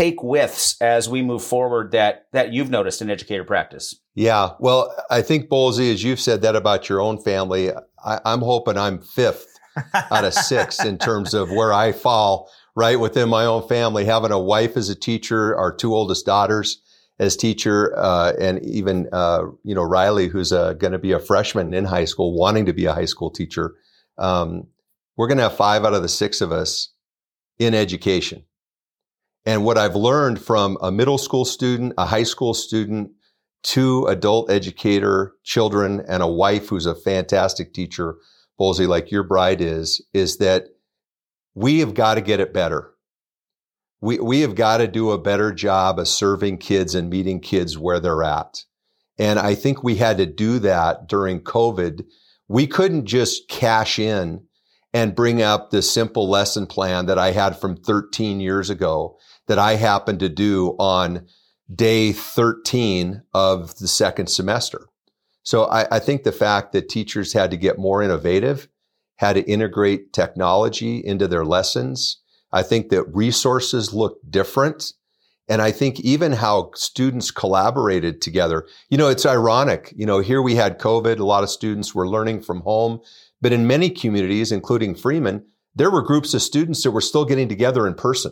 take 0.00 0.22
withs 0.22 0.80
as 0.80 1.10
we 1.10 1.20
move 1.20 1.44
forward 1.44 1.92
that 1.92 2.26
that 2.32 2.52
you've 2.54 2.70
noticed 2.70 3.02
in 3.02 3.10
educator 3.10 3.44
practice? 3.44 3.94
Yeah, 4.14 4.50
well, 4.58 4.94
I 5.10 5.20
think 5.20 5.50
Bowlesy, 5.50 5.92
as 5.92 6.02
you've 6.02 6.20
said 6.20 6.40
that 6.42 6.56
about 6.56 6.88
your 6.88 7.00
own 7.00 7.22
family, 7.22 7.70
I, 8.04 8.20
I'm 8.24 8.40
hoping 8.40 8.78
I'm 8.78 9.02
fifth 9.02 9.46
out 9.94 10.24
of 10.24 10.32
six 10.32 10.82
in 10.84 10.96
terms 10.96 11.34
of 11.34 11.50
where 11.50 11.72
I 11.72 11.92
fall 11.92 12.50
right 12.74 12.98
within 12.98 13.28
my 13.28 13.44
own 13.44 13.68
family. 13.68 14.06
Having 14.06 14.32
a 14.32 14.40
wife 14.40 14.76
as 14.76 14.88
a 14.88 14.94
teacher, 14.94 15.54
our 15.56 15.74
two 15.74 15.94
oldest 15.94 16.24
daughters 16.24 16.80
as 17.18 17.36
teacher, 17.36 17.94
uh, 17.98 18.32
and 18.40 18.64
even 18.64 19.06
uh, 19.12 19.42
you 19.64 19.74
know 19.74 19.82
Riley, 19.82 20.28
who's 20.28 20.50
uh, 20.50 20.72
going 20.74 20.92
to 20.92 20.98
be 20.98 21.12
a 21.12 21.20
freshman 21.20 21.74
in 21.74 21.84
high 21.84 22.06
school, 22.06 22.34
wanting 22.34 22.64
to 22.66 22.72
be 22.72 22.86
a 22.86 22.94
high 22.94 23.04
school 23.04 23.30
teacher. 23.30 23.74
Um, 24.16 24.66
we're 25.18 25.28
going 25.28 25.38
to 25.38 25.44
have 25.44 25.56
five 25.56 25.84
out 25.84 25.92
of 25.92 26.00
the 26.00 26.08
six 26.08 26.40
of 26.40 26.52
us 26.52 26.94
in 27.58 27.74
education. 27.74 28.44
And 29.46 29.64
what 29.64 29.78
I've 29.78 29.96
learned 29.96 30.40
from 30.40 30.76
a 30.82 30.92
middle 30.92 31.18
school 31.18 31.44
student, 31.44 31.94
a 31.96 32.06
high 32.06 32.24
school 32.24 32.54
student, 32.54 33.12
two 33.62 34.06
adult 34.06 34.50
educator 34.50 35.34
children, 35.44 36.04
and 36.06 36.22
a 36.22 36.28
wife 36.28 36.68
who's 36.68 36.86
a 36.86 36.94
fantastic 36.94 37.72
teacher, 37.72 38.16
Bowlesy, 38.60 38.86
like 38.86 39.10
your 39.10 39.22
bride 39.22 39.60
is, 39.60 40.04
is 40.12 40.36
that 40.38 40.66
we 41.54 41.78
have 41.80 41.94
got 41.94 42.14
to 42.14 42.20
get 42.20 42.40
it 42.40 42.52
better. 42.52 42.92
We, 44.02 44.18
we 44.18 44.40
have 44.40 44.54
got 44.54 44.78
to 44.78 44.88
do 44.88 45.10
a 45.10 45.18
better 45.18 45.52
job 45.52 45.98
of 45.98 46.08
serving 46.08 46.58
kids 46.58 46.94
and 46.94 47.10
meeting 47.10 47.40
kids 47.40 47.78
where 47.78 48.00
they're 48.00 48.22
at. 48.22 48.64
And 49.18 49.38
I 49.38 49.54
think 49.54 49.82
we 49.82 49.96
had 49.96 50.18
to 50.18 50.26
do 50.26 50.58
that 50.60 51.06
during 51.06 51.40
COVID. 51.40 52.04
We 52.48 52.66
couldn't 52.66 53.06
just 53.06 53.48
cash 53.48 53.98
in 53.98 54.42
and 54.92 55.14
bring 55.14 55.42
up 55.42 55.70
the 55.70 55.82
simple 55.82 56.28
lesson 56.28 56.66
plan 56.66 57.06
that 57.06 57.18
I 57.18 57.32
had 57.32 57.58
from 57.58 57.76
13 57.76 58.40
years 58.40 58.70
ago 58.70 59.18
that 59.50 59.58
I 59.58 59.74
happened 59.74 60.20
to 60.20 60.28
do 60.28 60.76
on 60.78 61.26
day 61.74 62.12
13 62.12 63.20
of 63.34 63.76
the 63.78 63.88
second 63.88 64.28
semester. 64.28 64.86
So 65.42 65.64
I, 65.64 65.96
I, 65.96 65.98
think 65.98 66.22
the 66.22 66.30
fact 66.30 66.70
that 66.70 66.88
teachers 66.88 67.32
had 67.32 67.50
to 67.50 67.56
get 67.56 67.76
more 67.76 68.00
innovative, 68.00 68.68
had 69.16 69.32
to 69.32 69.50
integrate 69.50 70.12
technology 70.12 70.98
into 71.04 71.26
their 71.26 71.44
lessons. 71.44 72.18
I 72.52 72.62
think 72.62 72.90
that 72.90 73.12
resources 73.12 73.92
look 73.92 74.18
different. 74.30 74.92
And 75.48 75.60
I 75.60 75.72
think 75.72 75.98
even 75.98 76.30
how 76.30 76.70
students 76.76 77.32
collaborated 77.32 78.22
together, 78.22 78.68
you 78.88 78.98
know, 78.98 79.08
it's 79.08 79.26
ironic. 79.26 79.92
You 79.96 80.06
know, 80.06 80.20
here 80.20 80.42
we 80.42 80.54
had 80.54 80.78
COVID. 80.78 81.18
A 81.18 81.24
lot 81.24 81.42
of 81.42 81.50
students 81.50 81.92
were 81.92 82.06
learning 82.06 82.42
from 82.42 82.60
home, 82.60 83.00
but 83.40 83.52
in 83.52 83.66
many 83.66 83.90
communities, 83.90 84.52
including 84.52 84.94
Freeman, 84.94 85.44
there 85.74 85.90
were 85.90 86.02
groups 86.02 86.34
of 86.34 86.42
students 86.42 86.84
that 86.84 86.92
were 86.92 87.00
still 87.00 87.24
getting 87.24 87.48
together 87.48 87.84
in 87.88 87.94
person, 87.94 88.30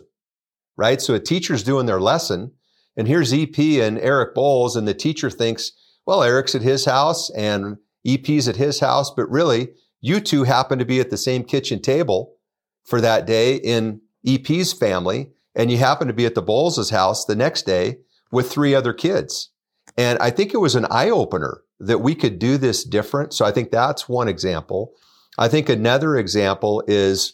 right? 0.79 1.01
So 1.01 1.13
a 1.13 1.19
teacher's 1.19 1.63
doing 1.63 1.85
their 1.85 2.01
lesson 2.01 2.53
and 2.99 3.07
here's 3.07 3.31
EP 3.31 3.57
and 3.57 3.97
Eric 3.99 4.35
Bowles 4.35 4.75
and 4.75 4.85
the 4.85 4.93
teacher 4.93 5.29
thinks, 5.29 5.71
well, 6.05 6.21
Eric's 6.21 6.53
at 6.53 6.61
his 6.61 6.83
house 6.83 7.29
and 7.29 7.77
EP's 8.05 8.49
at 8.49 8.57
his 8.57 8.81
house, 8.81 9.09
but 9.09 9.29
really 9.29 9.69
you 10.01 10.19
two 10.19 10.43
happen 10.43 10.79
to 10.79 10.85
be 10.85 10.99
at 10.99 11.09
the 11.09 11.17
same 11.17 11.45
kitchen 11.45 11.81
table 11.81 12.35
for 12.83 12.99
that 12.99 13.25
day 13.25 13.55
in 13.55 14.01
EP's 14.27 14.73
family. 14.73 15.31
And 15.55 15.71
you 15.71 15.77
happen 15.77 16.07
to 16.07 16.13
be 16.13 16.25
at 16.25 16.35
the 16.35 16.41
Bowles' 16.41 16.89
house 16.89 17.23
the 17.23 17.37
next 17.37 17.65
day 17.65 17.99
with 18.33 18.51
three 18.51 18.75
other 18.75 18.91
kids. 18.91 19.49
And 19.97 20.19
I 20.19 20.29
think 20.29 20.53
it 20.53 20.57
was 20.57 20.75
an 20.75 20.85
eye 20.89 21.09
opener 21.09 21.61
that 21.79 21.99
we 21.99 22.15
could 22.15 22.37
do 22.37 22.57
this 22.57 22.83
different. 22.83 23.33
So 23.33 23.45
I 23.45 23.51
think 23.51 23.71
that's 23.71 24.09
one 24.09 24.27
example. 24.27 24.91
I 25.37 25.47
think 25.47 25.69
another 25.69 26.17
example 26.17 26.83
is 26.85 27.33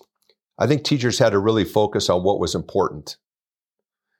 I 0.59 0.67
think 0.67 0.83
teachers 0.83 1.17
had 1.17 1.31
to 1.31 1.39
really 1.39 1.65
focus 1.65 2.07
on 2.07 2.23
what 2.23 2.39
was 2.39 2.53
important. 2.53 3.17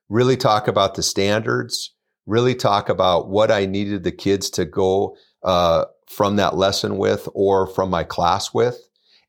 Really 0.10 0.38
talk 0.38 0.68
about 0.68 0.96
the 0.96 1.04
standards, 1.04 1.94
really 2.26 2.56
talk 2.56 2.90
about 2.90 3.30
what 3.30 3.52
I 3.52 3.66
needed 3.66 4.04
the 4.04 4.12
kids 4.12 4.50
to 4.52 4.66
go 4.66 5.16
uh, 5.44 5.86
from 6.08 6.36
that 6.36 6.56
lesson 6.56 6.98
with 6.98 7.28
or 7.34 7.68
from 7.68 7.90
my 7.90 8.04
class 8.04 8.54
with. 8.54 8.78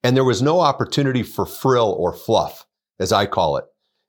And 0.03 0.17
there 0.17 0.25
was 0.25 0.43
no 0.43 0.61
opportunity 0.61 1.23
for 1.23 1.47
frill 1.47 1.97
or 1.99 2.13
fluff, 2.13 2.67
as 3.01 3.13
I 3.13 3.27
call 3.27 3.57
it, 3.57 3.65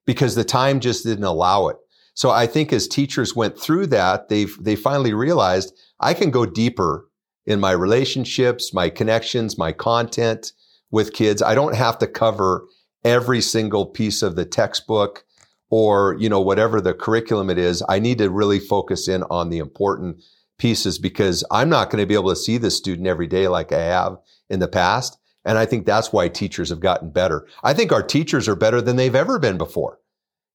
because 0.06 0.36
the 0.36 0.44
time 0.44 0.80
just 0.80 1.04
didn't 1.06 1.24
allow 1.24 1.68
it. 1.70 1.78
So 2.14 2.32
I 2.32 2.48
think 2.48 2.74
as 2.74 2.88
teachers 2.88 3.36
went 3.36 3.60
through 3.60 3.88
that, 3.88 4.30
they 4.30 4.46
they 4.60 4.76
finally 4.76 5.14
realized 5.14 5.74
I 6.00 6.14
can 6.14 6.32
go 6.32 6.46
deeper 6.46 7.08
in 7.46 7.60
my 7.60 7.72
relationships, 7.72 8.74
my 8.74 8.90
connections, 8.90 9.58
my 9.58 9.72
content 9.72 10.52
with 10.92 11.14
kids. 11.14 11.42
I 11.42 11.56
don't 11.56 11.76
have 11.76 11.98
to 12.00 12.08
cover 12.08 12.66
every 13.04 13.42
single 13.42 13.86
piece 13.86 14.22
of 14.22 14.36
the 14.36 14.46
textbook 14.46 15.24
or, 15.70 16.16
you 16.20 16.30
know, 16.30 16.42
whatever 16.42 16.80
the 16.80 16.94
curriculum 16.94 17.50
it 17.50 17.58
is, 17.58 17.84
I 17.88 18.00
need 18.00 18.18
to 18.20 18.30
really 18.30 18.60
focus 18.60 19.08
in 19.08 19.24
on 19.24 19.50
the 19.50 19.58
important 19.58 20.24
pieces 20.58 20.98
because 20.98 21.44
I'm 21.52 21.70
not 21.70 21.90
going 21.90 22.02
to 22.02 22.08
be 22.08 22.16
able 22.16 22.30
to 22.30 22.36
see 22.36 22.58
the 22.58 22.72
student 22.72 23.08
every 23.08 23.28
day 23.28 23.48
like 23.48 23.72
I 23.72 23.82
have 23.82 24.18
in 24.50 24.60
the 24.60 24.68
past. 24.68 25.18
And 25.46 25.58
I 25.58 25.66
think 25.66 25.86
that's 25.86 26.12
why 26.12 26.28
teachers 26.28 26.70
have 26.70 26.80
gotten 26.80 27.10
better. 27.10 27.48
I 27.64 27.74
think 27.74 27.92
our 27.92 28.04
teachers 28.04 28.48
are 28.48 28.56
better 28.56 28.82
than 28.82 28.96
they've 28.96 29.16
ever 29.16 29.40
been 29.40 29.58
before 29.58 30.00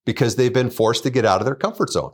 because 0.05 0.35
they've 0.35 0.53
been 0.53 0.69
forced 0.69 1.03
to 1.03 1.09
get 1.09 1.25
out 1.25 1.41
of 1.41 1.45
their 1.45 1.55
comfort 1.55 1.89
zone. 1.89 2.11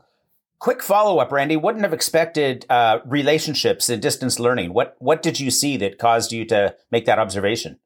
Quick 0.59 0.83
follow 0.83 1.19
up, 1.19 1.31
Randy. 1.31 1.55
Wouldn't 1.55 1.83
have 1.83 1.93
expected 1.93 2.65
uh, 2.69 2.99
relationships 3.05 3.89
in 3.89 4.01
distance 4.01 4.39
learning. 4.39 4.73
What 4.73 4.95
what 4.99 5.21
did 5.21 5.39
you 5.39 5.51
see 5.51 5.77
that 5.77 5.97
caused 5.97 6.33
you 6.33 6.43
to 6.45 6.75
make 6.91 7.05
that 7.05 7.17
observation? 7.17 7.79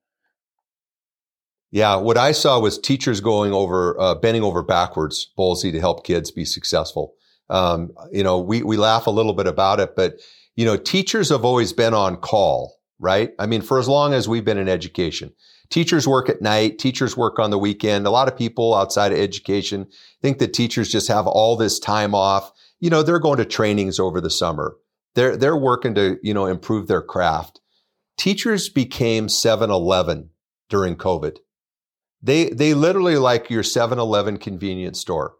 Yeah, 1.73 1.95
what 1.95 2.19
I 2.19 2.33
saw 2.33 2.59
was 2.59 2.77
teachers 2.77 3.19
going 3.19 3.51
over, 3.51 3.99
uh, 3.99 4.13
bending 4.13 4.43
over 4.43 4.61
backwards, 4.61 5.31
Bowlesy, 5.35 5.71
to 5.71 5.79
help 5.79 6.05
kids 6.05 6.29
be 6.29 6.45
successful. 6.45 7.15
Um, 7.49 7.89
you 8.11 8.23
know, 8.23 8.39
we 8.39 8.61
we 8.61 8.77
laugh 8.77 9.07
a 9.07 9.09
little 9.09 9.33
bit 9.33 9.47
about 9.47 9.79
it, 9.79 9.95
but 9.95 10.19
you 10.55 10.65
know, 10.65 10.77
teachers 10.77 11.29
have 11.29 11.43
always 11.43 11.73
been 11.73 11.95
on 11.95 12.17
call, 12.17 12.75
right? 12.99 13.31
I 13.39 13.47
mean, 13.47 13.63
for 13.63 13.79
as 13.79 13.87
long 13.87 14.13
as 14.13 14.29
we've 14.29 14.45
been 14.45 14.59
in 14.59 14.69
education, 14.69 15.33
teachers 15.71 16.07
work 16.07 16.29
at 16.29 16.43
night, 16.43 16.77
teachers 16.77 17.17
work 17.17 17.39
on 17.39 17.49
the 17.49 17.57
weekend. 17.57 18.05
A 18.05 18.11
lot 18.11 18.27
of 18.27 18.37
people 18.37 18.75
outside 18.75 19.11
of 19.11 19.17
education 19.17 19.87
think 20.21 20.37
that 20.37 20.53
teachers 20.53 20.91
just 20.91 21.07
have 21.07 21.25
all 21.25 21.57
this 21.57 21.79
time 21.79 22.13
off. 22.13 22.51
You 22.81 22.91
know, 22.91 23.01
they're 23.01 23.17
going 23.17 23.39
to 23.39 23.45
trainings 23.45 23.99
over 23.99 24.21
the 24.21 24.29
summer. 24.29 24.75
They're 25.15 25.35
they're 25.35 25.57
working 25.57 25.95
to 25.95 26.19
you 26.21 26.35
know 26.35 26.45
improve 26.45 26.87
their 26.87 27.01
craft. 27.01 27.61
Teachers 28.15 28.69
became 28.69 29.25
7-Eleven 29.25 30.29
during 30.69 30.97
COVID. 30.97 31.37
They, 32.23 32.45
they 32.49 32.73
literally 32.73 33.17
like 33.17 33.49
your 33.49 33.63
7-Eleven 33.63 34.37
convenience 34.37 34.99
store. 34.99 35.35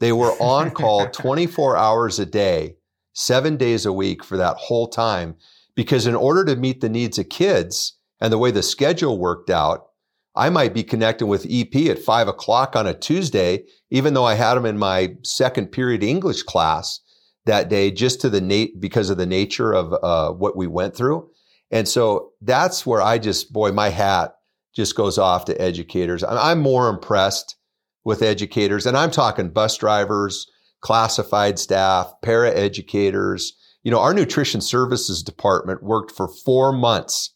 They 0.00 0.12
were 0.12 0.32
on 0.32 0.70
call 0.70 1.08
24 1.10 1.76
hours 1.76 2.18
a 2.18 2.26
day, 2.26 2.76
seven 3.14 3.56
days 3.56 3.86
a 3.86 3.92
week 3.92 4.22
for 4.22 4.36
that 4.36 4.58
whole 4.58 4.88
time. 4.88 5.36
Because 5.74 6.06
in 6.06 6.14
order 6.14 6.44
to 6.44 6.56
meet 6.56 6.80
the 6.80 6.88
needs 6.88 7.18
of 7.18 7.30
kids 7.30 7.98
and 8.20 8.32
the 8.32 8.38
way 8.38 8.50
the 8.50 8.62
schedule 8.62 9.18
worked 9.18 9.50
out, 9.50 9.86
I 10.34 10.50
might 10.50 10.74
be 10.74 10.84
connecting 10.84 11.28
with 11.28 11.46
EP 11.48 11.74
at 11.88 11.98
five 11.98 12.28
o'clock 12.28 12.76
on 12.76 12.86
a 12.86 12.92
Tuesday, 12.92 13.64
even 13.90 14.12
though 14.12 14.24
I 14.24 14.34
had 14.34 14.54
them 14.54 14.66
in 14.66 14.76
my 14.76 15.16
second 15.22 15.68
period 15.68 16.04
English 16.04 16.42
class 16.42 17.00
that 17.46 17.70
day, 17.70 17.90
just 17.90 18.20
to 18.20 18.28
the 18.28 18.42
nat- 18.42 18.78
because 18.78 19.08
of 19.08 19.16
the 19.16 19.26
nature 19.26 19.72
of 19.72 19.94
uh, 20.02 20.32
what 20.32 20.56
we 20.56 20.66
went 20.66 20.94
through. 20.94 21.30
And 21.70 21.88
so 21.88 22.32
that's 22.42 22.84
where 22.84 23.00
I 23.00 23.18
just, 23.18 23.52
boy, 23.52 23.72
my 23.72 23.88
hat 23.88 24.35
just 24.76 24.94
goes 24.94 25.16
off 25.16 25.46
to 25.46 25.60
educators. 25.60 26.22
I'm 26.22 26.60
more 26.60 26.90
impressed 26.90 27.56
with 28.04 28.22
educators, 28.22 28.84
and 28.84 28.96
I'm 28.96 29.10
talking 29.10 29.48
bus 29.48 29.78
drivers, 29.78 30.46
classified 30.82 31.58
staff, 31.58 32.12
para 32.22 32.54
educators. 32.54 33.54
You 33.82 33.90
know, 33.90 34.00
our 34.00 34.12
nutrition 34.12 34.60
services 34.60 35.22
department 35.22 35.82
worked 35.82 36.12
for 36.12 36.28
four 36.28 36.72
months 36.72 37.32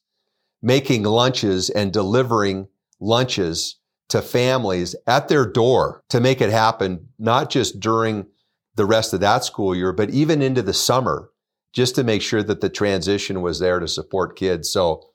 making 0.63 1.05
lunches 1.05 1.71
and 1.71 1.91
delivering 1.91 2.69
lunches 3.01 3.79
to 4.11 4.21
families 4.21 4.95
at 5.07 5.29
their 5.29 5.47
door 5.47 6.03
to 6.11 6.21
make 6.21 6.43
it 6.43 6.51
happen, 6.51 7.09
not 7.19 7.49
just 7.49 7.81
during 7.81 8.27
the 8.75 8.85
rest 8.85 9.15
of 9.15 9.21
that 9.21 9.45
school 9.45 9.75
year, 9.75 9.93
but 9.93 10.11
even 10.11 10.43
into 10.43 10.61
the 10.61 10.75
summer, 10.75 11.31
just 11.73 11.95
to 11.95 12.05
make 12.05 12.21
sure 12.21 12.43
that 12.43 12.61
the 12.61 12.69
transition 12.69 13.41
was 13.41 13.59
there 13.59 13.81
to 13.81 13.89
support 13.89 14.37
kids. 14.37 14.71
So 14.71 15.10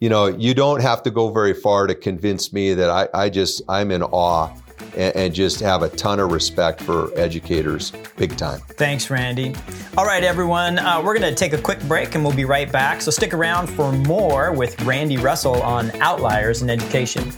you 0.00 0.08
know, 0.08 0.26
you 0.26 0.54
don't 0.54 0.80
have 0.80 1.02
to 1.02 1.10
go 1.10 1.30
very 1.30 1.54
far 1.54 1.86
to 1.86 1.94
convince 1.94 2.52
me 2.52 2.74
that 2.74 2.90
I, 2.90 3.08
I 3.14 3.28
just, 3.30 3.62
I'm 3.68 3.90
in 3.90 4.02
awe 4.02 4.54
and, 4.96 5.16
and, 5.16 5.34
just 5.34 5.58
have 5.60 5.82
a 5.82 5.88
ton 5.88 6.20
of 6.20 6.30
respect 6.30 6.80
for 6.80 7.10
educators, 7.18 7.92
big 8.16 8.36
time. 8.36 8.60
Thanks, 8.60 9.10
Randy. 9.10 9.54
All 9.96 10.06
right, 10.06 10.22
everyone, 10.22 10.78
uh, 10.78 11.02
we're 11.04 11.18
going 11.18 11.28
to 11.28 11.34
take 11.34 11.52
a 11.52 11.60
quick 11.60 11.80
break 11.82 12.14
and 12.14 12.24
we'll 12.24 12.34
be 12.34 12.44
right 12.44 12.70
back. 12.70 13.00
So 13.00 13.10
stick 13.10 13.34
around 13.34 13.66
for 13.66 13.90
more 13.90 14.52
with 14.52 14.80
Randy 14.82 15.16
Russell 15.16 15.60
on 15.62 15.90
outliers 16.00 16.62
in 16.62 16.70
education. 16.70 17.32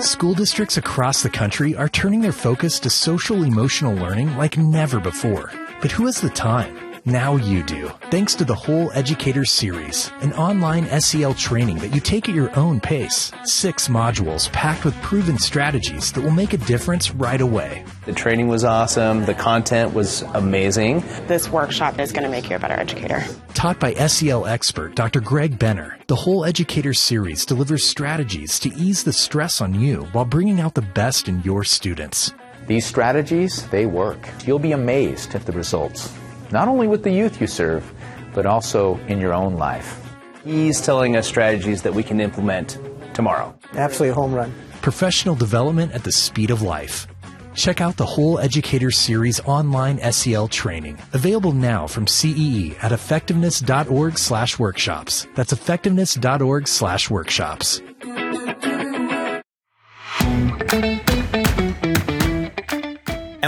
School 0.00 0.34
districts 0.34 0.76
across 0.76 1.24
the 1.24 1.30
country 1.30 1.74
are 1.74 1.88
turning 1.88 2.20
their 2.20 2.32
focus 2.32 2.78
to 2.80 2.90
social 2.90 3.42
emotional 3.42 3.94
learning 3.94 4.36
like 4.36 4.56
never 4.56 5.00
before. 5.00 5.52
But 5.82 5.90
who 5.90 6.06
has 6.06 6.20
the 6.20 6.30
time? 6.30 6.87
Now 7.08 7.36
you 7.36 7.62
do. 7.62 7.88
Thanks 8.10 8.34
to 8.34 8.44
the 8.44 8.54
Whole 8.54 8.90
Educator 8.92 9.46
Series, 9.46 10.12
an 10.20 10.34
online 10.34 10.84
SEL 11.00 11.32
training 11.32 11.78
that 11.78 11.94
you 11.94 12.02
take 12.02 12.28
at 12.28 12.34
your 12.34 12.54
own 12.54 12.80
pace. 12.80 13.32
Six 13.44 13.88
modules 13.88 14.52
packed 14.52 14.84
with 14.84 14.94
proven 15.00 15.38
strategies 15.38 16.12
that 16.12 16.20
will 16.20 16.32
make 16.32 16.52
a 16.52 16.58
difference 16.58 17.10
right 17.10 17.40
away. 17.40 17.82
The 18.04 18.12
training 18.12 18.48
was 18.48 18.62
awesome. 18.62 19.24
The 19.24 19.32
content 19.32 19.94
was 19.94 20.20
amazing. 20.34 21.00
This 21.28 21.48
workshop 21.48 21.98
is 21.98 22.12
going 22.12 22.24
to 22.24 22.28
make 22.28 22.50
you 22.50 22.56
a 22.56 22.58
better 22.58 22.74
educator. 22.74 23.24
Taught 23.54 23.80
by 23.80 23.94
SEL 23.94 24.44
expert 24.44 24.94
Dr. 24.94 25.22
Greg 25.22 25.58
Benner, 25.58 25.96
the 26.08 26.16
Whole 26.16 26.44
Educator 26.44 26.92
Series 26.92 27.46
delivers 27.46 27.84
strategies 27.84 28.60
to 28.60 28.68
ease 28.74 29.04
the 29.04 29.14
stress 29.14 29.62
on 29.62 29.72
you 29.72 30.02
while 30.12 30.26
bringing 30.26 30.60
out 30.60 30.74
the 30.74 30.82
best 30.82 31.26
in 31.26 31.40
your 31.42 31.64
students. 31.64 32.34
These 32.66 32.84
strategies, 32.84 33.66
they 33.68 33.86
work. 33.86 34.28
You'll 34.44 34.58
be 34.58 34.72
amazed 34.72 35.34
at 35.34 35.46
the 35.46 35.52
results 35.52 36.12
not 36.50 36.68
only 36.68 36.88
with 36.88 37.02
the 37.02 37.10
youth 37.10 37.40
you 37.40 37.46
serve, 37.46 37.92
but 38.34 38.46
also 38.46 38.96
in 39.08 39.20
your 39.20 39.32
own 39.32 39.54
life. 39.54 40.04
He's 40.44 40.80
telling 40.80 41.16
us 41.16 41.26
strategies 41.26 41.82
that 41.82 41.94
we 41.94 42.02
can 42.02 42.20
implement 42.20 42.78
tomorrow. 43.14 43.54
Absolutely 43.74 44.10
a 44.10 44.14
home 44.14 44.32
run. 44.32 44.54
Professional 44.80 45.34
development 45.34 45.92
at 45.92 46.04
the 46.04 46.12
speed 46.12 46.50
of 46.50 46.62
life. 46.62 47.06
Check 47.54 47.80
out 47.80 47.96
the 47.96 48.06
whole 48.06 48.38
Educator 48.38 48.92
Series 48.92 49.40
online 49.40 49.98
SEL 50.12 50.46
training, 50.46 50.96
available 51.12 51.50
now 51.50 51.88
from 51.88 52.06
CEE 52.06 52.76
at 52.80 52.92
effectiveness.org 52.92 54.16
slash 54.16 54.58
workshops. 54.60 55.26
That's 55.34 55.52
effectiveness.org 55.52 56.68
slash 56.68 57.10
workshops. 57.10 57.82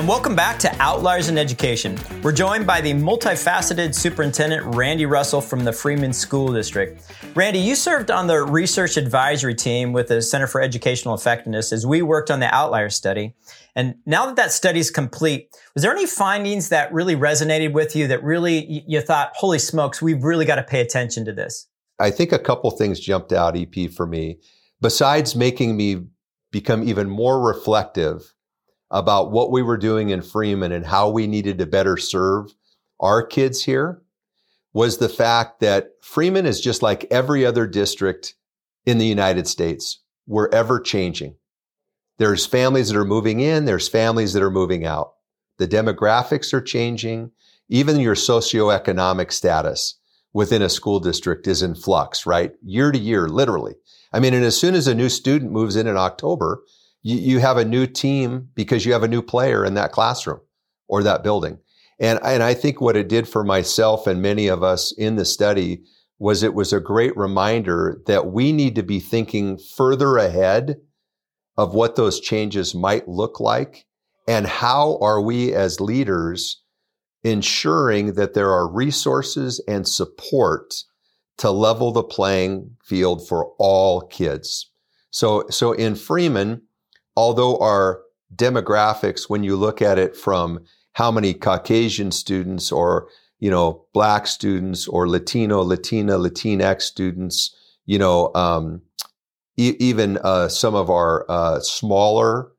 And 0.01 0.09
welcome 0.09 0.35
back 0.35 0.59
to 0.61 0.75
Outliers 0.81 1.29
in 1.29 1.37
Education. 1.37 1.99
We're 2.23 2.33
joined 2.33 2.67
by 2.67 2.81
the 2.81 2.95
multifaceted 2.95 3.95
superintendent, 3.95 4.75
Randy 4.75 5.05
Russell 5.05 5.43
from 5.43 5.63
the 5.63 5.75
Freeman 5.75 6.15
School 6.15 6.55
District. 6.55 7.03
Randy, 7.35 7.59
you 7.59 7.75
served 7.75 8.11
on 8.11 8.27
the 8.27 8.41
research 8.41 8.97
advisory 8.97 9.55
team 9.55 9.93
with 9.93 10.09
the 10.09 10.23
Center 10.23 10.47
for 10.47 10.63
Educational 10.63 11.15
Effectiveness 11.15 11.71
as 11.71 11.87
we 11.87 12.01
worked 12.01 12.31
on 12.31 12.41
the 12.41 12.47
Outlier 12.47 12.89
study. 12.89 13.35
And 13.77 13.97
now 14.07 14.25
that 14.25 14.37
that 14.37 14.53
study 14.53 14.81
is 14.81 14.91
complete, 14.91 15.55
was 15.75 15.83
there 15.83 15.93
any 15.93 16.07
findings 16.07 16.71
that 16.71 16.91
really 16.95 17.15
resonated 17.15 17.75
with 17.75 17.95
you 17.95 18.07
that 18.07 18.25
really 18.25 18.83
you 18.89 19.03
thought, 19.03 19.33
holy 19.35 19.59
smokes, 19.59 20.01
we've 20.01 20.25
really 20.25 20.47
got 20.47 20.57
to 20.57 20.63
pay 20.63 20.81
attention 20.81 21.27
to 21.27 21.33
this? 21.35 21.69
I 21.99 22.11
think 22.11 22.33
a 22.33 22.39
couple 22.39 22.71
things 22.71 23.01
jumped 23.01 23.35
out, 23.35 23.55
EP, 23.55 23.93
for 23.93 24.07
me. 24.07 24.39
Besides 24.81 25.37
making 25.37 25.77
me 25.77 26.07
become 26.51 26.89
even 26.89 27.11
more 27.11 27.39
reflective 27.47 28.33
about 28.91 29.31
what 29.31 29.51
we 29.51 29.63
were 29.63 29.77
doing 29.77 30.11
in 30.11 30.23
Freeman 30.23 30.73
and 30.73 30.87
how 30.87 31.09
we 31.09 31.27
needed 31.27 31.59
to 31.59 31.67
better 31.67 31.97
serve 31.97 32.55
our 33.01 33.25
kids 33.25 33.65
here 33.65 34.03
was 34.73 34.99
the 34.99 35.09
fact 35.09 35.61
that 35.61 35.93
Freeman 36.01 36.47
is 36.47 36.61
just 36.61 36.83
like 36.83 37.07
every 37.11 37.45
other 37.45 37.67
district 37.67 38.35
in 38.87 38.99
the 38.99 39.07
United 39.07 39.49
States. 39.49 40.01
We're 40.27 40.51
ever 40.51 40.81
changing. 40.81 41.37
There's 42.19 42.47
families 42.47 42.89
that 42.89 42.99
are 42.99 43.05
moving 43.05 43.41
in, 43.41 43.65
there's 43.65 43.89
families 43.89 44.35
that 44.35 44.43
are 44.43 44.51
moving 44.51 44.85
out. 44.85 45.15
The 45.59 45.67
demographics 45.67 46.53
are 46.53 46.61
changing. 46.61 47.33
Even 47.69 48.01
your 48.01 48.15
socioeconomic 48.15 49.33
status 49.33 49.97
within 50.33 50.63
a 50.63 50.69
school 50.69 51.01
district 51.01 51.47
is 51.47 51.63
in 51.63 51.75
flux, 51.75 52.27
right? 52.27 52.53
Year 52.63 52.93
to 52.93 52.99
year, 52.99 53.29
literally. 53.29 53.75
I 54.13 54.21
mean, 54.21 54.35
and 54.35 54.45
as 54.45 54.57
soon 54.57 54.75
as 54.75 54.87
a 54.87 54.95
new 54.95 55.09
student 55.09 55.53
moves 55.53 55.77
in 55.77 55.87
in 55.87 55.97
October, 55.97 56.63
you, 57.03 57.17
you 57.17 57.39
have 57.39 57.57
a 57.57 57.65
new 57.65 57.87
team 57.87 58.49
because 58.55 58.85
you 58.85 58.93
have 58.93 59.03
a 59.03 59.09
new 59.09 59.23
player 59.23 59.65
in 59.65 59.75
that 59.75 59.93
classroom 59.93 60.41
or 60.89 61.03
that 61.03 61.23
building. 61.23 61.59
And, 61.99 62.19
and 62.23 62.43
I 62.43 62.55
think 62.55 62.81
what 62.81 62.97
it 62.97 63.09
did 63.09 63.29
for 63.29 63.45
myself 63.45 64.07
and 64.07 64.23
many 64.23 64.49
of 64.49 64.63
us 64.63 64.93
in 64.93 65.17
the 65.17 65.25
study 65.25 65.83
was 66.19 66.43
it 66.43 66.55
was 66.55 66.73
a 66.73 66.81
great 66.81 67.17
reminder 67.17 68.01
that 68.07 68.27
we 68.27 68.53
need 68.53 68.75
to 68.75 68.83
be 68.83 69.01
thinking 69.01 69.59
further 69.59 70.17
ahead 70.17 70.77
of 71.57 71.75
what 71.75 71.97
those 71.97 72.21
changes 72.21 72.75
might 72.75 73.09
look 73.09 73.41
like 73.41 73.87
and 74.29 74.47
how 74.47 74.99
are 75.01 75.21
we 75.21 75.55
as 75.55 75.81
leaders 75.81 76.63
ensuring 77.23 78.15
that 78.15 78.35
there 78.35 78.51
are 78.51 78.71
resources 78.71 79.63
and 79.69 79.87
support 79.87 80.75
to 81.37 81.51
level 81.51 81.93
the 81.93 82.03
playing 82.03 82.77
field 82.85 83.27
for 83.27 83.53
all 83.59 84.03
kids. 84.03 84.71
So, 85.11 85.45
so 85.51 85.73
in 85.73 85.95
Freeman, 85.95 86.63
although 87.21 87.59
our 87.59 88.01
demographics, 88.35 89.29
when 89.29 89.45
you 89.45 89.55
look 89.55 89.83
at 89.83 89.99
it 89.99 90.17
from 90.17 90.65
how 90.95 91.11
many 91.11 91.35
Caucasian 91.35 92.11
students 92.11 92.73
or, 92.73 93.09
you 93.39 93.51
know, 93.51 93.85
black 93.93 94.27
students 94.27 94.89
or 94.89 95.07
Latino, 95.07 95.61
Latina, 95.61 96.15
Latinx 96.17 96.81
students, 96.81 97.55
you 97.85 97.99
know, 97.99 98.33
um, 98.35 98.81
e- 99.59 99.77
even 99.79 100.17
uh, 100.25 100.49
some 100.49 100.75
of 100.75 100.89
our 100.89 101.27
uh, 101.29 101.61
smaller 101.61 102.53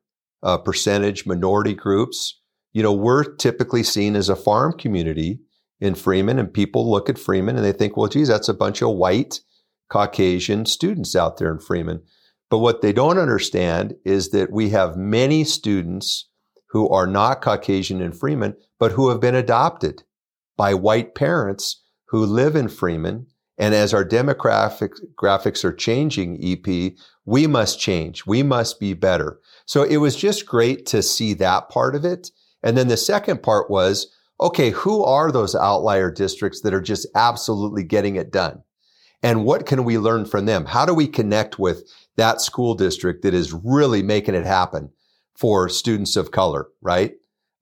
uh, 0.44 0.58
percentage 0.58 1.26
minority 1.26 1.74
groups, 1.74 2.40
you 2.72 2.84
know, 2.84 2.92
we're 2.92 3.24
typically 3.24 3.82
seen 3.82 4.14
as 4.14 4.28
a 4.28 4.36
farm 4.36 4.72
community 4.78 5.40
in 5.80 5.96
Freeman, 5.96 6.38
and 6.38 6.54
people 6.54 6.88
look 6.88 7.10
at 7.10 7.18
Freeman 7.18 7.56
and 7.56 7.64
they 7.64 7.72
think, 7.72 7.96
well, 7.96 8.08
geez, 8.08 8.28
that's 8.28 8.48
a 8.48 8.54
bunch 8.54 8.80
of 8.80 8.90
white 8.90 9.40
Caucasian 9.88 10.66
students 10.66 11.16
out 11.16 11.38
there 11.38 11.50
in 11.50 11.58
Freeman. 11.58 12.00
But 12.52 12.58
what 12.58 12.82
they 12.82 12.92
don't 12.92 13.16
understand 13.16 13.94
is 14.04 14.28
that 14.32 14.52
we 14.52 14.68
have 14.68 14.94
many 14.94 15.42
students 15.42 16.28
who 16.68 16.86
are 16.90 17.06
not 17.06 17.40
Caucasian 17.40 18.02
in 18.02 18.12
Freeman, 18.12 18.56
but 18.78 18.92
who 18.92 19.08
have 19.08 19.20
been 19.20 19.34
adopted 19.34 20.02
by 20.58 20.74
white 20.74 21.14
parents 21.14 21.82
who 22.08 22.26
live 22.26 22.54
in 22.54 22.68
Freeman. 22.68 23.26
And 23.56 23.74
as 23.74 23.94
our 23.94 24.04
demographics 24.04 24.98
graphics 25.18 25.64
are 25.64 25.72
changing, 25.72 26.44
EP, 26.44 26.92
we 27.24 27.46
must 27.46 27.80
change. 27.80 28.26
We 28.26 28.42
must 28.42 28.78
be 28.78 28.92
better. 28.92 29.40
So 29.64 29.84
it 29.84 29.96
was 29.96 30.14
just 30.14 30.44
great 30.44 30.84
to 30.88 31.02
see 31.02 31.32
that 31.32 31.70
part 31.70 31.94
of 31.94 32.04
it. 32.04 32.30
And 32.62 32.76
then 32.76 32.88
the 32.88 32.98
second 32.98 33.42
part 33.42 33.70
was, 33.70 34.14
okay, 34.42 34.68
who 34.72 35.02
are 35.02 35.32
those 35.32 35.54
outlier 35.54 36.10
districts 36.10 36.60
that 36.60 36.74
are 36.74 36.82
just 36.82 37.08
absolutely 37.14 37.82
getting 37.82 38.16
it 38.16 38.30
done? 38.30 38.62
And 39.22 39.44
what 39.44 39.66
can 39.66 39.84
we 39.84 39.98
learn 39.98 40.24
from 40.24 40.46
them? 40.46 40.66
How 40.66 40.84
do 40.84 40.94
we 40.94 41.06
connect 41.06 41.58
with 41.58 41.88
that 42.16 42.40
school 42.40 42.74
district 42.74 43.22
that 43.22 43.34
is 43.34 43.52
really 43.52 44.02
making 44.02 44.34
it 44.34 44.44
happen 44.44 44.90
for 45.36 45.68
students 45.68 46.16
of 46.16 46.30
color, 46.30 46.68
right? 46.80 47.14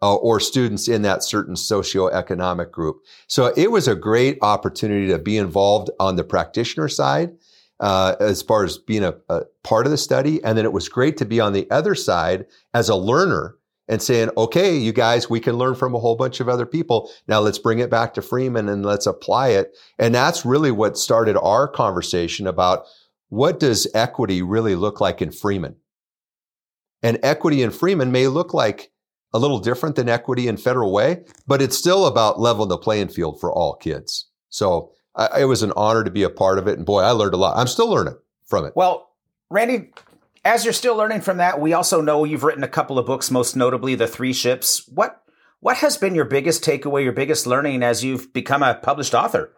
Uh, 0.02 0.14
or 0.16 0.40
students 0.40 0.88
in 0.88 1.02
that 1.02 1.22
certain 1.22 1.54
socioeconomic 1.54 2.70
group. 2.70 3.02
So 3.26 3.52
it 3.56 3.70
was 3.70 3.86
a 3.86 3.94
great 3.94 4.38
opportunity 4.40 5.08
to 5.08 5.18
be 5.18 5.36
involved 5.36 5.90
on 6.00 6.16
the 6.16 6.24
practitioner 6.24 6.88
side, 6.88 7.32
uh, 7.80 8.16
as 8.18 8.40
far 8.40 8.64
as 8.64 8.78
being 8.78 9.04
a, 9.04 9.14
a 9.28 9.42
part 9.62 9.86
of 9.86 9.90
the 9.90 9.98
study. 9.98 10.42
And 10.42 10.56
then 10.56 10.64
it 10.64 10.72
was 10.72 10.88
great 10.88 11.18
to 11.18 11.26
be 11.26 11.38
on 11.38 11.52
the 11.52 11.70
other 11.70 11.94
side 11.94 12.46
as 12.72 12.88
a 12.88 12.96
learner 12.96 13.56
and 13.90 14.00
saying, 14.00 14.30
okay, 14.36 14.76
you 14.76 14.92
guys, 14.92 15.28
we 15.28 15.40
can 15.40 15.56
learn 15.56 15.74
from 15.74 15.96
a 15.96 15.98
whole 15.98 16.14
bunch 16.14 16.38
of 16.38 16.48
other 16.48 16.64
people. 16.64 17.10
Now 17.26 17.40
let's 17.40 17.58
bring 17.58 17.80
it 17.80 17.90
back 17.90 18.14
to 18.14 18.22
Freeman 18.22 18.68
and 18.68 18.86
let's 18.86 19.04
apply 19.04 19.48
it. 19.48 19.76
And 19.98 20.14
that's 20.14 20.46
really 20.46 20.70
what 20.70 20.96
started 20.96 21.36
our 21.36 21.66
conversation 21.66 22.46
about 22.46 22.84
what 23.30 23.58
does 23.58 23.88
equity 23.92 24.42
really 24.42 24.76
look 24.76 25.00
like 25.00 25.20
in 25.20 25.32
Freeman? 25.32 25.74
And 27.02 27.18
equity 27.24 27.62
in 27.62 27.72
Freeman 27.72 28.12
may 28.12 28.28
look 28.28 28.54
like 28.54 28.92
a 29.32 29.40
little 29.40 29.58
different 29.58 29.96
than 29.96 30.08
equity 30.08 30.46
in 30.46 30.56
Federal 30.56 30.92
Way, 30.92 31.24
but 31.48 31.60
it's 31.60 31.76
still 31.76 32.06
about 32.06 32.38
leveling 32.38 32.68
the 32.68 32.78
playing 32.78 33.08
field 33.08 33.40
for 33.40 33.52
all 33.52 33.74
kids. 33.74 34.28
So 34.50 34.92
I, 35.16 35.40
it 35.40 35.44
was 35.46 35.64
an 35.64 35.72
honor 35.74 36.04
to 36.04 36.10
be 36.12 36.22
a 36.22 36.30
part 36.30 36.58
of 36.58 36.68
it. 36.68 36.78
And 36.78 36.86
boy, 36.86 37.00
I 37.00 37.10
learned 37.10 37.34
a 37.34 37.38
lot. 37.38 37.56
I'm 37.56 37.66
still 37.66 37.88
learning 37.88 38.18
from 38.46 38.66
it. 38.66 38.72
Well, 38.76 39.10
Randy, 39.50 39.90
as 40.44 40.64
you're 40.64 40.72
still 40.72 40.96
learning 40.96 41.20
from 41.20 41.36
that, 41.36 41.60
we 41.60 41.72
also 41.72 42.00
know 42.00 42.24
you've 42.24 42.44
written 42.44 42.64
a 42.64 42.68
couple 42.68 42.98
of 42.98 43.06
books, 43.06 43.30
most 43.30 43.56
notably 43.56 43.94
The 43.94 44.06
Three 44.06 44.32
Ships. 44.32 44.88
What 44.88 45.22
what 45.60 45.78
has 45.78 45.98
been 45.98 46.14
your 46.14 46.24
biggest 46.24 46.64
takeaway, 46.64 47.04
your 47.04 47.12
biggest 47.12 47.46
learning 47.46 47.82
as 47.82 48.02
you've 48.02 48.32
become 48.32 48.62
a 48.62 48.74
published 48.74 49.14
author? 49.14 49.54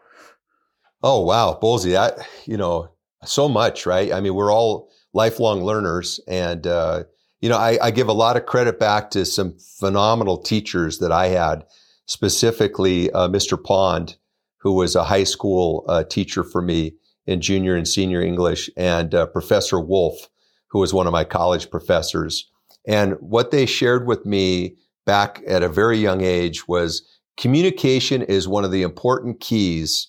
Oh 1.03 1.21
wow, 1.21 1.59
Bowlesy, 1.61 1.93
that 1.93 2.27
you 2.47 2.57
know, 2.57 2.91
so 3.25 3.49
much, 3.49 3.87
right? 3.87 4.13
I 4.13 4.21
mean, 4.21 4.35
we're 4.35 4.53
all 4.53 4.91
lifelong 5.13 5.63
learners, 5.63 6.21
and 6.27 6.67
uh, 6.67 7.05
you 7.41 7.49
know, 7.49 7.59
I, 7.59 7.79
I 7.81 7.91
give 7.91 8.09
a 8.09 8.13
lot 8.13 8.37
of 8.37 8.47
credit 8.47 8.79
back 8.81 9.11
to 9.11 9.25
some 9.25 9.57
phenomenal 9.79 10.39
teachers 10.39 10.99
that 10.99 11.13
I 11.13 11.29
had, 11.29 11.65
specifically 12.07 13.11
uh, 13.13 13.29
Mr. 13.29 13.63
Pond, 13.63 14.17
who 14.59 14.73
was 14.73 14.97
a 14.97 15.05
high 15.05 15.25
school 15.25 15.85
uh, 15.89 16.03
teacher 16.05 16.43
for 16.43 16.63
me 16.63 16.95
in 17.27 17.41
junior 17.41 17.77
and 17.77 17.87
senior 17.87 18.21
English, 18.21 18.69
and 18.77 19.15
uh, 19.15 19.27
Professor 19.27 19.79
Wolf, 19.79 20.29
who 20.73 20.79
was 20.79 20.95
one 20.95 21.07
of 21.07 21.13
my 21.13 21.23
college 21.23 21.71
professors. 21.71 22.51
And 22.87 23.13
what 23.21 23.51
they 23.51 23.67
shared 23.67 24.07
with 24.07 24.25
me 24.25 24.77
back 25.05 25.43
at 25.47 25.63
a 25.63 25.69
very 25.69 25.99
young 25.99 26.23
age 26.23 26.67
was 26.67 27.07
communication 27.37 28.23
is 28.23 28.49
one 28.49 28.65
of 28.65 28.73
the 28.73 28.83
important 28.83 29.39
keys 29.41 30.09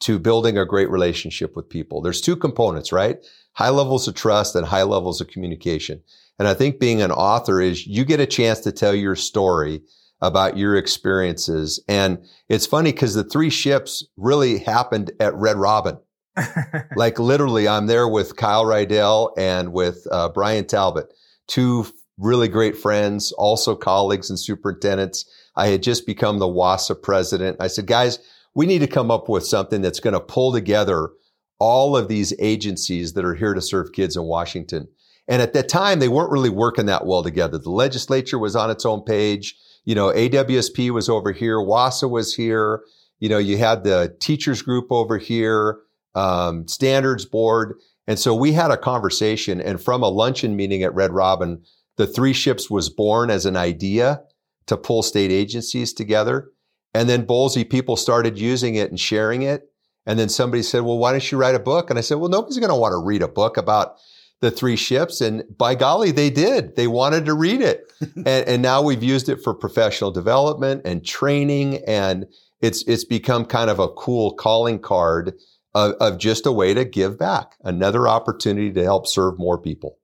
to 0.00 0.18
building 0.18 0.56
a 0.56 0.64
great 0.64 0.90
relationship 0.90 1.54
with 1.54 1.68
people. 1.68 2.00
There's 2.00 2.22
two 2.22 2.36
components, 2.36 2.90
right? 2.90 3.18
High 3.52 3.68
levels 3.68 4.08
of 4.08 4.14
trust 4.14 4.54
and 4.54 4.66
high 4.66 4.84
levels 4.84 5.20
of 5.20 5.28
communication. 5.28 6.00
And 6.38 6.48
I 6.48 6.54
think 6.54 6.80
being 6.80 7.02
an 7.02 7.12
author 7.12 7.60
is 7.60 7.86
you 7.86 8.04
get 8.04 8.20
a 8.20 8.26
chance 8.26 8.60
to 8.60 8.72
tell 8.72 8.94
your 8.94 9.16
story 9.16 9.82
about 10.22 10.56
your 10.56 10.76
experiences. 10.76 11.82
And 11.86 12.18
it's 12.48 12.66
funny 12.66 12.92
because 12.92 13.14
the 13.14 13.24
three 13.24 13.50
ships 13.50 14.04
really 14.16 14.58
happened 14.58 15.10
at 15.20 15.34
Red 15.34 15.56
Robin. 15.56 15.98
like 16.96 17.18
literally, 17.18 17.68
I'm 17.68 17.86
there 17.86 18.08
with 18.08 18.36
Kyle 18.36 18.64
Rydell 18.64 19.32
and 19.36 19.72
with 19.72 20.06
uh, 20.10 20.28
Brian 20.30 20.66
Talbot, 20.66 21.12
two 21.46 21.86
really 22.18 22.48
great 22.48 22.76
friends, 22.76 23.32
also 23.32 23.74
colleagues 23.74 24.30
and 24.30 24.38
superintendents. 24.38 25.24
I 25.56 25.68
had 25.68 25.82
just 25.82 26.06
become 26.06 26.38
the 26.38 26.48
WASA 26.48 27.02
president. 27.02 27.56
I 27.60 27.68
said, 27.68 27.86
guys, 27.86 28.18
we 28.54 28.66
need 28.66 28.80
to 28.80 28.86
come 28.86 29.10
up 29.10 29.28
with 29.28 29.46
something 29.46 29.82
that's 29.82 30.00
going 30.00 30.14
to 30.14 30.20
pull 30.20 30.52
together 30.52 31.10
all 31.58 31.96
of 31.96 32.08
these 32.08 32.32
agencies 32.38 33.14
that 33.14 33.24
are 33.24 33.34
here 33.34 33.54
to 33.54 33.60
serve 33.60 33.92
kids 33.92 34.16
in 34.16 34.24
Washington. 34.24 34.88
And 35.26 35.42
at 35.42 35.52
that 35.52 35.68
time, 35.68 35.98
they 35.98 36.08
weren't 36.08 36.30
really 36.30 36.50
working 36.50 36.86
that 36.86 37.06
well 37.06 37.22
together. 37.22 37.58
The 37.58 37.70
legislature 37.70 38.38
was 38.38 38.56
on 38.56 38.70
its 38.70 38.86
own 38.86 39.02
page. 39.02 39.56
You 39.84 39.94
know, 39.94 40.08
AWSP 40.08 40.90
was 40.90 41.08
over 41.08 41.32
here. 41.32 41.58
WASA 41.58 42.08
was 42.08 42.34
here. 42.34 42.82
You 43.20 43.28
know, 43.28 43.38
you 43.38 43.58
had 43.58 43.84
the 43.84 44.16
teachers 44.20 44.62
group 44.62 44.86
over 44.90 45.18
here 45.18 45.78
um, 46.18 46.66
standards 46.66 47.24
board. 47.24 47.78
And 48.08 48.18
so 48.18 48.34
we 48.34 48.52
had 48.52 48.70
a 48.70 48.76
conversation 48.76 49.60
and 49.60 49.80
from 49.80 50.02
a 50.02 50.08
luncheon 50.08 50.56
meeting 50.56 50.82
at 50.82 50.94
Red 50.94 51.12
Robin, 51.12 51.62
the 51.96 52.06
three 52.06 52.32
ships 52.32 52.68
was 52.68 52.88
born 52.88 53.30
as 53.30 53.46
an 53.46 53.56
idea 53.56 54.22
to 54.66 54.76
pull 54.76 55.02
state 55.02 55.30
agencies 55.30 55.92
together. 55.92 56.50
And 56.94 57.08
then 57.08 57.26
Bowlesy 57.26 57.68
people 57.68 57.96
started 57.96 58.38
using 58.38 58.74
it 58.74 58.90
and 58.90 58.98
sharing 58.98 59.42
it. 59.42 59.70
And 60.06 60.18
then 60.18 60.28
somebody 60.28 60.62
said, 60.62 60.82
well, 60.82 60.98
why 60.98 61.12
don't 61.12 61.30
you 61.30 61.38
write 61.38 61.54
a 61.54 61.60
book? 61.60 61.90
And 61.90 61.98
I 61.98 62.02
said, 62.02 62.16
well, 62.16 62.30
nobody's 62.30 62.58
going 62.58 62.70
to 62.70 62.74
want 62.74 62.92
to 62.92 63.04
read 63.04 63.22
a 63.22 63.28
book 63.28 63.56
about 63.56 63.96
the 64.40 64.50
three 64.50 64.76
ships. 64.76 65.20
And 65.20 65.44
by 65.56 65.74
golly, 65.74 66.10
they 66.10 66.30
did. 66.30 66.76
They 66.76 66.86
wanted 66.86 67.26
to 67.26 67.34
read 67.34 67.60
it. 67.60 67.92
and, 68.16 68.26
and 68.26 68.62
now 68.62 68.82
we've 68.82 69.02
used 69.02 69.28
it 69.28 69.42
for 69.42 69.54
professional 69.54 70.10
development 70.10 70.82
and 70.84 71.04
training. 71.04 71.82
And 71.86 72.26
it's, 72.60 72.82
it's 72.88 73.04
become 73.04 73.44
kind 73.44 73.70
of 73.70 73.78
a 73.78 73.88
cool 73.88 74.32
calling 74.34 74.78
card 74.78 75.34
of, 75.78 75.94
of 76.00 76.18
just 76.18 76.46
a 76.46 76.52
way 76.52 76.74
to 76.74 76.84
give 76.84 77.18
back, 77.18 77.56
another 77.62 78.08
opportunity 78.08 78.72
to 78.72 78.82
help 78.82 79.06
serve 79.06 79.38
more 79.38 79.58
people. 79.58 79.98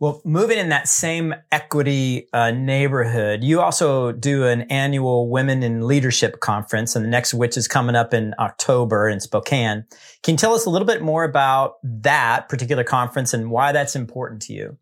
Well, 0.00 0.22
moving 0.24 0.56
in 0.56 0.70
that 0.70 0.88
same 0.88 1.34
equity 1.52 2.26
uh, 2.32 2.52
neighborhood, 2.52 3.44
you 3.44 3.60
also 3.60 4.12
do 4.12 4.46
an 4.46 4.62
annual 4.62 5.28
Women 5.28 5.62
in 5.62 5.86
Leadership 5.86 6.40
conference, 6.40 6.96
and 6.96 7.04
the 7.04 7.10
next 7.10 7.34
which 7.34 7.58
is 7.58 7.68
coming 7.68 7.94
up 7.94 8.14
in 8.14 8.34
October 8.38 9.10
in 9.10 9.20
Spokane. 9.20 9.84
Can 10.22 10.34
you 10.34 10.38
tell 10.38 10.54
us 10.54 10.64
a 10.64 10.70
little 10.70 10.86
bit 10.86 11.02
more 11.02 11.22
about 11.24 11.74
that 11.82 12.48
particular 12.48 12.82
conference 12.82 13.34
and 13.34 13.50
why 13.50 13.72
that's 13.72 13.94
important 13.94 14.40
to 14.42 14.54
you? 14.54 14.78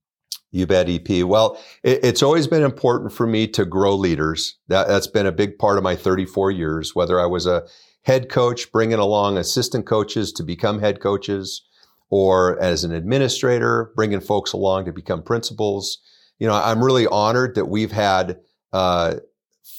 You 0.52 0.66
bet, 0.66 0.88
EP. 0.88 1.24
Well, 1.24 1.60
it, 1.82 2.04
it's 2.04 2.22
always 2.22 2.46
been 2.46 2.62
important 2.62 3.12
for 3.12 3.26
me 3.26 3.48
to 3.48 3.64
grow 3.64 3.96
leaders. 3.96 4.56
That, 4.68 4.86
that's 4.86 5.08
been 5.08 5.26
a 5.26 5.32
big 5.32 5.58
part 5.58 5.78
of 5.78 5.84
my 5.84 5.96
34 5.96 6.52
years, 6.52 6.94
whether 6.94 7.20
I 7.20 7.26
was 7.26 7.44
a 7.44 7.66
head 8.08 8.30
coach, 8.30 8.72
bringing 8.72 8.98
along 8.98 9.36
assistant 9.36 9.84
coaches 9.84 10.32
to 10.32 10.42
become 10.42 10.80
head 10.80 10.98
coaches, 10.98 11.68
or 12.08 12.58
as 12.58 12.82
an 12.82 12.90
administrator, 12.90 13.92
bringing 13.94 14.20
folks 14.20 14.54
along 14.54 14.86
to 14.86 14.92
become 14.92 15.22
principals. 15.22 15.98
You 16.38 16.46
know, 16.46 16.54
I'm 16.54 16.82
really 16.82 17.06
honored 17.06 17.54
that 17.56 17.66
we've 17.66 17.92
had 17.92 18.38
uh, 18.72 19.16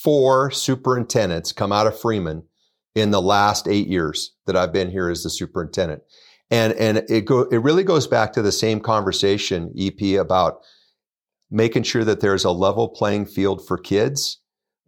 four 0.03 0.51
superintendents 0.51 1.51
come 1.51 1.71
out 1.71 1.87
of 1.87 1.99
Freeman 1.99 2.43
in 2.93 3.09
the 3.09 3.21
last 3.21 3.67
eight 3.67 3.87
years 3.87 4.35
that 4.45 4.55
I've 4.55 4.71
been 4.71 4.91
here 4.91 5.09
as 5.09 5.23
the 5.23 5.31
superintendent. 5.31 6.03
And, 6.51 6.73
and 6.73 6.97
it 7.09 7.25
go, 7.25 7.41
it 7.45 7.57
really 7.57 7.83
goes 7.83 8.05
back 8.05 8.33
to 8.33 8.43
the 8.43 8.51
same 8.51 8.79
conversation, 8.79 9.73
EP, 9.75 10.19
about 10.19 10.61
making 11.49 11.81
sure 11.81 12.03
that 12.03 12.19
there's 12.19 12.45
a 12.45 12.51
level 12.51 12.89
playing 12.89 13.25
field 13.25 13.65
for 13.65 13.79
kids. 13.79 14.39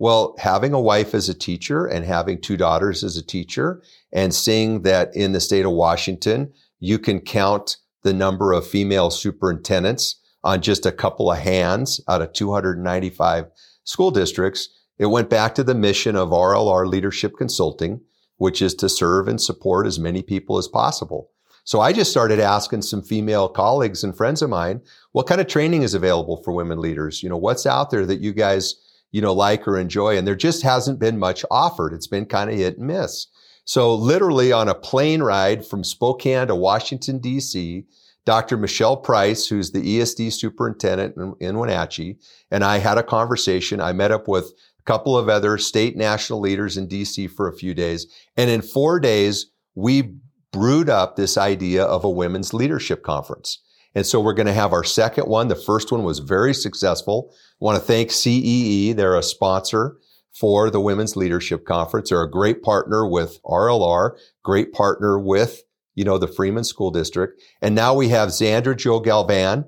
Well, 0.01 0.33
having 0.39 0.73
a 0.73 0.81
wife 0.81 1.13
as 1.13 1.29
a 1.29 1.33
teacher 1.35 1.85
and 1.85 2.03
having 2.03 2.41
two 2.41 2.57
daughters 2.57 3.03
as 3.03 3.17
a 3.17 3.23
teacher 3.23 3.83
and 4.11 4.33
seeing 4.33 4.81
that 4.81 5.15
in 5.15 5.31
the 5.31 5.39
state 5.39 5.63
of 5.63 5.73
Washington, 5.73 6.53
you 6.79 6.97
can 6.97 7.19
count 7.19 7.77
the 8.01 8.11
number 8.11 8.51
of 8.51 8.65
female 8.65 9.11
superintendents 9.11 10.19
on 10.43 10.63
just 10.63 10.87
a 10.87 10.91
couple 10.91 11.31
of 11.31 11.37
hands 11.37 12.01
out 12.07 12.23
of 12.23 12.33
295 12.33 13.45
school 13.83 14.09
districts. 14.09 14.69
It 14.97 15.05
went 15.05 15.29
back 15.29 15.53
to 15.53 15.63
the 15.63 15.75
mission 15.75 16.15
of 16.15 16.29
RLR 16.29 16.87
Leadership 16.87 17.33
Consulting, 17.37 18.01
which 18.37 18.59
is 18.59 18.73
to 18.73 18.89
serve 18.89 19.27
and 19.27 19.39
support 19.39 19.85
as 19.85 19.99
many 19.99 20.23
people 20.23 20.57
as 20.57 20.67
possible. 20.67 21.29
So 21.63 21.79
I 21.79 21.93
just 21.93 22.09
started 22.09 22.39
asking 22.39 22.81
some 22.81 23.03
female 23.03 23.47
colleagues 23.47 24.03
and 24.03 24.17
friends 24.17 24.41
of 24.41 24.49
mine, 24.49 24.81
what 25.11 25.27
kind 25.27 25.39
of 25.39 25.45
training 25.45 25.83
is 25.83 25.93
available 25.93 26.41
for 26.41 26.53
women 26.53 26.81
leaders? 26.81 27.21
You 27.21 27.29
know, 27.29 27.37
what's 27.37 27.67
out 27.67 27.91
there 27.91 28.07
that 28.07 28.19
you 28.19 28.33
guys, 28.33 28.80
you 29.11 29.21
know, 29.21 29.33
like 29.33 29.67
or 29.67 29.77
enjoy? 29.77 30.17
And 30.17 30.27
there 30.27 30.35
just 30.35 30.63
hasn't 30.63 30.99
been 30.99 31.19
much 31.19 31.45
offered. 31.51 31.93
It's 31.93 32.07
been 32.07 32.25
kind 32.25 32.49
of 32.49 32.55
hit 32.55 32.77
and 32.77 32.87
miss. 32.87 33.27
So 33.65 33.93
literally 33.93 34.51
on 34.51 34.67
a 34.67 34.75
plane 34.75 35.21
ride 35.21 35.65
from 35.65 35.83
Spokane 35.83 36.47
to 36.47 36.55
Washington, 36.55 37.19
DC, 37.19 37.85
Dr. 38.25 38.57
Michelle 38.57 38.97
Price, 38.97 39.47
who's 39.47 39.71
the 39.71 39.81
ESD 39.81 40.31
superintendent 40.33 41.15
in, 41.17 41.35
in 41.39 41.57
Wenatchee, 41.57 42.17
and 42.51 42.63
I 42.63 42.77
had 42.77 42.97
a 42.97 43.03
conversation. 43.03 43.81
I 43.81 43.93
met 43.93 44.11
up 44.11 44.27
with 44.27 44.53
a 44.79 44.83
couple 44.83 45.17
of 45.17 45.29
other 45.29 45.57
state 45.57 45.95
national 45.95 46.39
leaders 46.39 46.77
in 46.77 46.87
DC 46.87 47.31
for 47.31 47.47
a 47.47 47.55
few 47.55 47.73
days. 47.73 48.07
And 48.37 48.49
in 48.49 48.61
four 48.61 48.99
days, 48.99 49.47
we 49.75 50.15
brewed 50.51 50.89
up 50.89 51.15
this 51.15 51.37
idea 51.37 51.83
of 51.83 52.03
a 52.03 52.09
women's 52.09 52.53
leadership 52.53 53.03
conference. 53.03 53.59
And 53.93 54.05
so 54.05 54.19
we're 54.21 54.33
going 54.33 54.47
to 54.47 54.53
have 54.53 54.73
our 54.73 54.83
second 54.83 55.25
one. 55.25 55.47
The 55.47 55.55
first 55.55 55.91
one 55.91 56.03
was 56.03 56.19
very 56.19 56.53
successful. 56.53 57.33
I 57.33 57.65
want 57.65 57.77
to 57.77 57.83
thank 57.83 58.11
CEE. 58.11 58.93
They're 58.93 59.17
a 59.17 59.23
sponsor 59.23 59.97
for 60.33 60.69
the 60.69 60.79
Women's 60.79 61.15
Leadership 61.15 61.65
Conference. 61.65 62.09
They're 62.09 62.23
a 62.23 62.29
great 62.29 62.63
partner 62.63 63.05
with 63.05 63.41
RLR, 63.43 64.17
great 64.43 64.71
partner 64.71 65.19
with, 65.19 65.61
you 65.95 66.05
know, 66.05 66.17
the 66.17 66.27
Freeman 66.27 66.63
School 66.63 66.89
District. 66.89 67.41
And 67.61 67.75
now 67.75 67.93
we 67.93 68.09
have 68.09 68.29
Xandra 68.29 68.75
Jo 68.77 68.99
Galvan 68.99 69.65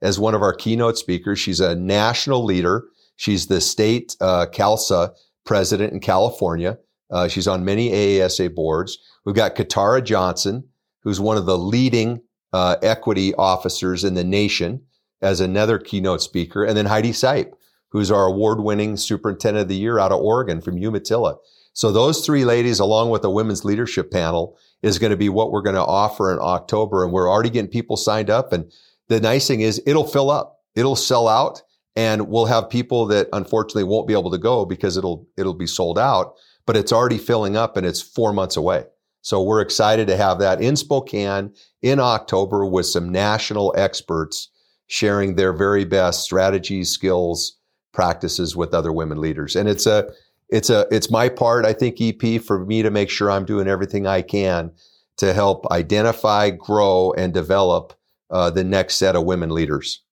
as 0.00 0.18
one 0.18 0.34
of 0.34 0.42
our 0.42 0.54
keynote 0.54 0.96
speakers. 0.96 1.38
She's 1.38 1.60
a 1.60 1.74
national 1.74 2.44
leader. 2.44 2.84
She's 3.16 3.46
the 3.46 3.60
state 3.60 4.16
uh, 4.20 4.46
CALSA 4.52 5.10
president 5.44 5.92
in 5.92 6.00
California. 6.00 6.78
Uh, 7.10 7.28
she's 7.28 7.46
on 7.46 7.64
many 7.64 7.90
AASA 7.90 8.54
boards. 8.54 8.98
We've 9.24 9.36
got 9.36 9.54
Katara 9.54 10.02
Johnson, 10.04 10.64
who's 11.02 11.20
one 11.20 11.36
of 11.36 11.46
the 11.46 11.58
leading 11.58 12.20
uh, 12.52 12.76
equity 12.82 13.34
officers 13.34 14.04
in 14.04 14.14
the 14.14 14.24
nation 14.24 14.82
as 15.22 15.40
another 15.40 15.78
keynote 15.78 16.22
speaker. 16.22 16.64
And 16.64 16.76
then 16.76 16.86
Heidi 16.86 17.12
Sipe, 17.12 17.52
who's 17.90 18.10
our 18.10 18.26
award 18.26 18.60
winning 18.60 18.96
superintendent 18.96 19.62
of 19.62 19.68
the 19.68 19.76
year 19.76 19.98
out 19.98 20.12
of 20.12 20.20
Oregon 20.20 20.60
from 20.60 20.78
Umatilla. 20.78 21.36
So 21.72 21.92
those 21.92 22.24
three 22.24 22.44
ladies, 22.44 22.80
along 22.80 23.10
with 23.10 23.22
the 23.22 23.30
women's 23.30 23.64
leadership 23.64 24.10
panel, 24.10 24.56
is 24.82 24.98
going 24.98 25.10
to 25.10 25.16
be 25.16 25.28
what 25.28 25.52
we're 25.52 25.62
going 25.62 25.76
to 25.76 25.84
offer 25.84 26.32
in 26.32 26.38
October. 26.40 27.04
And 27.04 27.12
we're 27.12 27.30
already 27.30 27.50
getting 27.50 27.70
people 27.70 27.96
signed 27.96 28.30
up. 28.30 28.52
And 28.52 28.70
the 29.08 29.20
nice 29.20 29.46
thing 29.46 29.60
is 29.60 29.82
it'll 29.86 30.06
fill 30.06 30.30
up. 30.30 30.60
It'll 30.74 30.96
sell 30.96 31.28
out 31.28 31.62
and 31.94 32.28
we'll 32.28 32.46
have 32.46 32.68
people 32.68 33.06
that 33.06 33.28
unfortunately 33.32 33.84
won't 33.84 34.06
be 34.06 34.14
able 34.14 34.30
to 34.30 34.38
go 34.38 34.64
because 34.64 34.96
it'll, 34.96 35.26
it'll 35.36 35.54
be 35.54 35.66
sold 35.66 35.98
out, 35.98 36.34
but 36.66 36.76
it's 36.76 36.92
already 36.92 37.18
filling 37.18 37.56
up 37.56 37.76
and 37.76 37.86
it's 37.86 38.02
four 38.02 38.32
months 38.32 38.56
away. 38.56 38.84
So 39.26 39.42
we're 39.42 39.60
excited 39.60 40.06
to 40.06 40.16
have 40.16 40.38
that 40.38 40.60
in 40.60 40.76
Spokane 40.76 41.52
in 41.82 41.98
October 41.98 42.64
with 42.64 42.86
some 42.86 43.10
national 43.10 43.74
experts 43.76 44.50
sharing 44.86 45.34
their 45.34 45.52
very 45.52 45.84
best 45.84 46.22
strategies, 46.22 46.90
skills, 46.90 47.56
practices 47.92 48.54
with 48.54 48.72
other 48.72 48.92
women 48.92 49.20
leaders. 49.20 49.56
And 49.56 49.68
it's 49.68 49.84
a, 49.84 50.08
it's 50.48 50.70
a, 50.70 50.86
it's 50.92 51.10
my 51.10 51.28
part, 51.28 51.64
I 51.64 51.72
think, 51.72 51.96
EP, 52.00 52.40
for 52.40 52.64
me 52.64 52.82
to 52.82 52.90
make 52.92 53.10
sure 53.10 53.28
I'm 53.28 53.44
doing 53.44 53.66
everything 53.66 54.06
I 54.06 54.22
can 54.22 54.70
to 55.16 55.34
help 55.34 55.66
identify, 55.72 56.50
grow, 56.50 57.12
and 57.18 57.34
develop 57.34 57.94
uh, 58.30 58.50
the 58.50 58.62
next 58.62 58.94
set 58.94 59.16
of 59.16 59.24
women 59.24 59.50
leaders. 59.50 60.04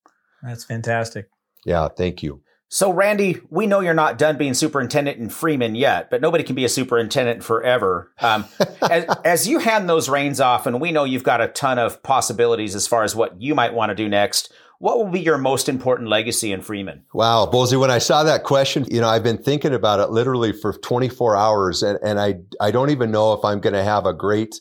That's 0.43 0.65
fantastic. 0.65 1.29
Yeah, 1.65 1.87
thank 1.87 2.25
you. 2.25 2.43
So, 2.69 2.93
Randy, 2.93 3.41
we 3.51 3.67
know 3.67 3.81
you're 3.81 3.95
not 3.95 4.19
done 4.19 4.37
being 4.37 4.55
superintendent 4.55 5.19
in 5.19 5.29
Freeman 5.29 5.75
yet, 5.75 6.11
but 6.11 6.21
nobody 6.21 6.43
can 6.43 6.57
be 6.57 6.65
a 6.65 6.69
superintendent 6.69 7.45
forever. 7.45 8.13
Um, 8.21 8.47
as, 8.83 9.05
as, 9.25 9.49
you 9.49 9.61
hand 9.61 9.89
those 9.89 10.09
reins 10.09 10.41
off, 10.41 10.67
and 10.67 10.81
we 10.81 10.91
know 10.91 11.05
you've 11.05 11.23
got 11.23 11.41
a 11.41 11.49
ton 11.49 11.79
of 11.79 12.03
possibilities 12.03 12.75
as 12.75 12.89
far 12.89 13.05
as 13.05 13.15
what 13.15 13.41
you 13.41 13.55
might 13.55 13.75
want 13.75 13.91
to 13.91 13.95
do 13.95 14.09
next, 14.09 14.53
what 14.79 14.99
will 14.99 15.09
be 15.09 15.21
your 15.21 15.39
most 15.39 15.69
important 15.69 16.09
legacy 16.09 16.53
in 16.53 16.61
Freeman? 16.61 17.05
Wow, 17.15 17.49
Bowlesy, 17.51 17.79
when 17.79 17.91
I 17.91 17.99
saw 17.99 18.25
that 18.25 18.45
question, 18.45 18.85
you 18.91 19.01
know, 19.01 19.09
I've 19.09 19.23
been 19.23 19.43
thinking 19.43 19.73
about 19.73 20.01
it 20.01 20.11
literally 20.11 20.53
for 20.53 20.73
24 20.73 21.37
hours 21.37 21.83
and, 21.83 21.99
and 22.03 22.21
I, 22.21 22.41
I 22.61 22.71
don't 22.71 22.91
even 22.91 23.11
know 23.11 23.33
if 23.33 23.45
I'm 23.45 23.61
going 23.61 23.75
to 23.75 23.85
have 23.85 24.05
a 24.05 24.13
great 24.13 24.61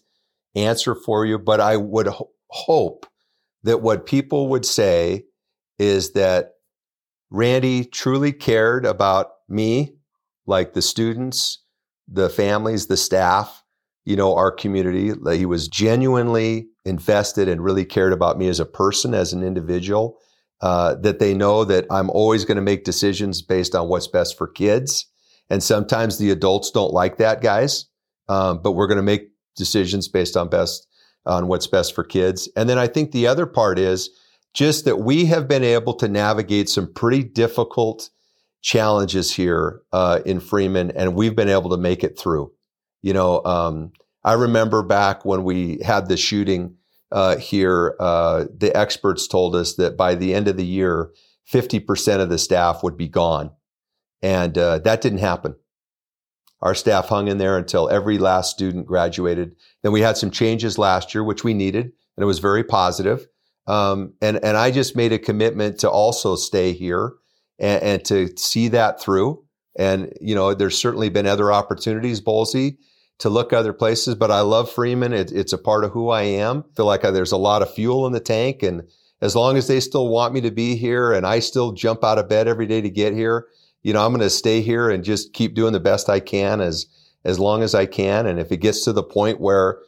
answer 0.55 0.95
for 0.95 1.25
you, 1.25 1.39
but 1.39 1.59
I 1.59 1.77
would 1.77 2.07
ho- 2.07 2.29
hope 2.47 3.05
that 3.63 3.81
what 3.81 4.05
people 4.05 4.49
would 4.49 4.65
say 4.65 5.25
is 5.79 6.13
that 6.13 6.53
Randy 7.33 7.83
truly 7.83 8.31
cared 8.31 8.85
about 8.85 9.31
me, 9.49 9.95
like 10.45 10.73
the 10.73 10.83
students, 10.83 11.63
the 12.07 12.29
families, 12.29 12.85
the 12.85 12.95
staff, 12.95 13.63
you 14.05 14.15
know, 14.15 14.35
our 14.35 14.51
community. 14.51 15.11
He 15.35 15.47
was 15.47 15.67
genuinely 15.67 16.67
invested 16.85 17.49
and 17.49 17.63
really 17.63 17.85
cared 17.85 18.13
about 18.13 18.37
me 18.37 18.49
as 18.49 18.59
a 18.59 18.65
person, 18.65 19.15
as 19.15 19.33
an 19.33 19.43
individual. 19.43 20.19
Uh, 20.61 20.95
that 20.95 21.19
they 21.19 21.33
know 21.33 21.65
that 21.65 21.85
I'm 21.91 22.09
always 22.11 22.45
going 22.45 22.55
to 22.55 22.61
make 22.61 22.85
decisions 22.85 23.41
based 23.41 23.75
on 23.75 23.89
what's 23.89 24.07
best 24.07 24.37
for 24.37 24.47
kids. 24.47 25.07
And 25.49 25.61
sometimes 25.61 26.19
the 26.19 26.31
adults 26.31 26.71
don't 26.71 26.93
like 26.93 27.17
that, 27.17 27.41
guys. 27.41 27.85
Um, 28.29 28.61
but 28.61 28.71
we're 28.71 28.87
going 28.87 28.97
to 28.97 29.03
make 29.03 29.31
decisions 29.57 30.07
based 30.07 30.37
on 30.37 30.49
best 30.49 30.87
on 31.25 31.47
what's 31.47 31.67
best 31.67 31.95
for 31.95 32.03
kids. 32.03 32.47
And 32.55 32.69
then 32.69 32.77
I 32.77 32.87
think 32.87 33.11
the 33.11 33.27
other 33.27 33.45
part 33.45 33.79
is 33.79 34.09
just 34.53 34.85
that 34.85 34.99
we 34.99 35.25
have 35.25 35.47
been 35.47 35.63
able 35.63 35.93
to 35.95 36.07
navigate 36.07 36.69
some 36.69 36.91
pretty 36.91 37.23
difficult 37.23 38.09
challenges 38.61 39.33
here 39.33 39.81
uh, 39.91 40.21
in 40.25 40.39
Freeman, 40.39 40.91
and 40.91 41.15
we've 41.15 41.35
been 41.35 41.49
able 41.49 41.69
to 41.71 41.77
make 41.77 42.03
it 42.03 42.17
through. 42.17 42.51
You 43.01 43.13
know, 43.13 43.43
um, 43.43 43.91
I 44.23 44.33
remember 44.33 44.83
back 44.83 45.25
when 45.25 45.43
we 45.43 45.79
had 45.83 46.07
the 46.07 46.17
shooting 46.17 46.77
uh, 47.11 47.37
here, 47.37 47.95
uh, 47.99 48.45
the 48.55 48.75
experts 48.75 49.27
told 49.27 49.55
us 49.55 49.75
that 49.75 49.97
by 49.97 50.15
the 50.15 50.33
end 50.33 50.47
of 50.47 50.57
the 50.57 50.65
year, 50.65 51.11
50% 51.51 52.19
of 52.19 52.29
the 52.29 52.37
staff 52.37 52.83
would 52.83 52.97
be 52.97 53.07
gone. 53.07 53.51
And 54.21 54.57
uh, 54.57 54.79
that 54.79 55.01
didn't 55.01 55.19
happen. 55.19 55.55
Our 56.61 56.73
staff 56.73 57.09
hung 57.09 57.27
in 57.27 57.37
there 57.37 57.57
until 57.57 57.89
every 57.89 58.17
last 58.17 58.51
student 58.51 58.85
graduated. 58.85 59.57
Then 59.81 59.91
we 59.91 59.99
had 59.99 60.15
some 60.15 60.31
changes 60.31 60.77
last 60.77 61.13
year, 61.13 61.23
which 61.23 61.43
we 61.43 61.53
needed, 61.53 61.91
and 62.15 62.23
it 62.23 62.25
was 62.25 62.39
very 62.39 62.63
positive. 62.63 63.27
Um, 63.67 64.13
and, 64.21 64.43
and 64.43 64.57
I 64.57 64.71
just 64.71 64.95
made 64.95 65.13
a 65.13 65.19
commitment 65.19 65.79
to 65.79 65.89
also 65.89 66.35
stay 66.35 66.73
here 66.73 67.13
and, 67.59 67.83
and 67.83 68.05
to 68.05 68.29
see 68.37 68.67
that 68.69 69.01
through. 69.01 69.43
And, 69.77 70.13
you 70.21 70.35
know, 70.35 70.53
there's 70.53 70.77
certainly 70.77 71.09
been 71.09 71.25
other 71.25 71.51
opportunities, 71.51 72.21
Bowlesy, 72.21 72.77
to 73.19 73.29
look 73.29 73.53
other 73.53 73.73
places, 73.73 74.15
but 74.15 74.31
I 74.31 74.41
love 74.41 74.71
Freeman. 74.71 75.13
It, 75.13 75.31
it's 75.31 75.53
a 75.53 75.57
part 75.57 75.83
of 75.83 75.91
who 75.91 76.09
I 76.09 76.23
am. 76.23 76.65
I 76.71 76.75
feel 76.75 76.85
like 76.85 77.05
I, 77.05 77.11
there's 77.11 77.31
a 77.31 77.37
lot 77.37 77.61
of 77.61 77.73
fuel 77.73 78.05
in 78.05 78.13
the 78.13 78.19
tank 78.19 78.63
and 78.63 78.83
as 79.21 79.37
long 79.37 79.55
as 79.55 79.67
they 79.67 79.79
still 79.79 80.09
want 80.09 80.33
me 80.33 80.41
to 80.41 80.51
be 80.51 80.75
here 80.75 81.13
and 81.13 81.25
I 81.25 81.39
still 81.39 81.71
jump 81.71 82.03
out 82.03 82.19
of 82.19 82.27
bed 82.27 82.49
every 82.49 82.65
day 82.65 82.81
to 82.81 82.89
get 82.89 83.13
here, 83.13 83.47
you 83.81 83.93
know, 83.93 84.05
I'm 84.05 84.11
going 84.11 84.19
to 84.19 84.29
stay 84.29 84.61
here 84.61 84.89
and 84.89 85.01
just 85.01 85.31
keep 85.31 85.55
doing 85.55 85.71
the 85.71 85.79
best 85.79 86.09
I 86.09 86.19
can 86.19 86.59
as, 86.59 86.87
as 87.23 87.39
long 87.39 87.63
as 87.63 87.73
I 87.73 87.85
can. 87.85 88.25
And 88.25 88.37
if 88.37 88.51
it 88.51 88.57
gets 88.57 88.83
to 88.83 88.91
the 88.91 89.01
point 89.01 89.39
where, 89.39 89.79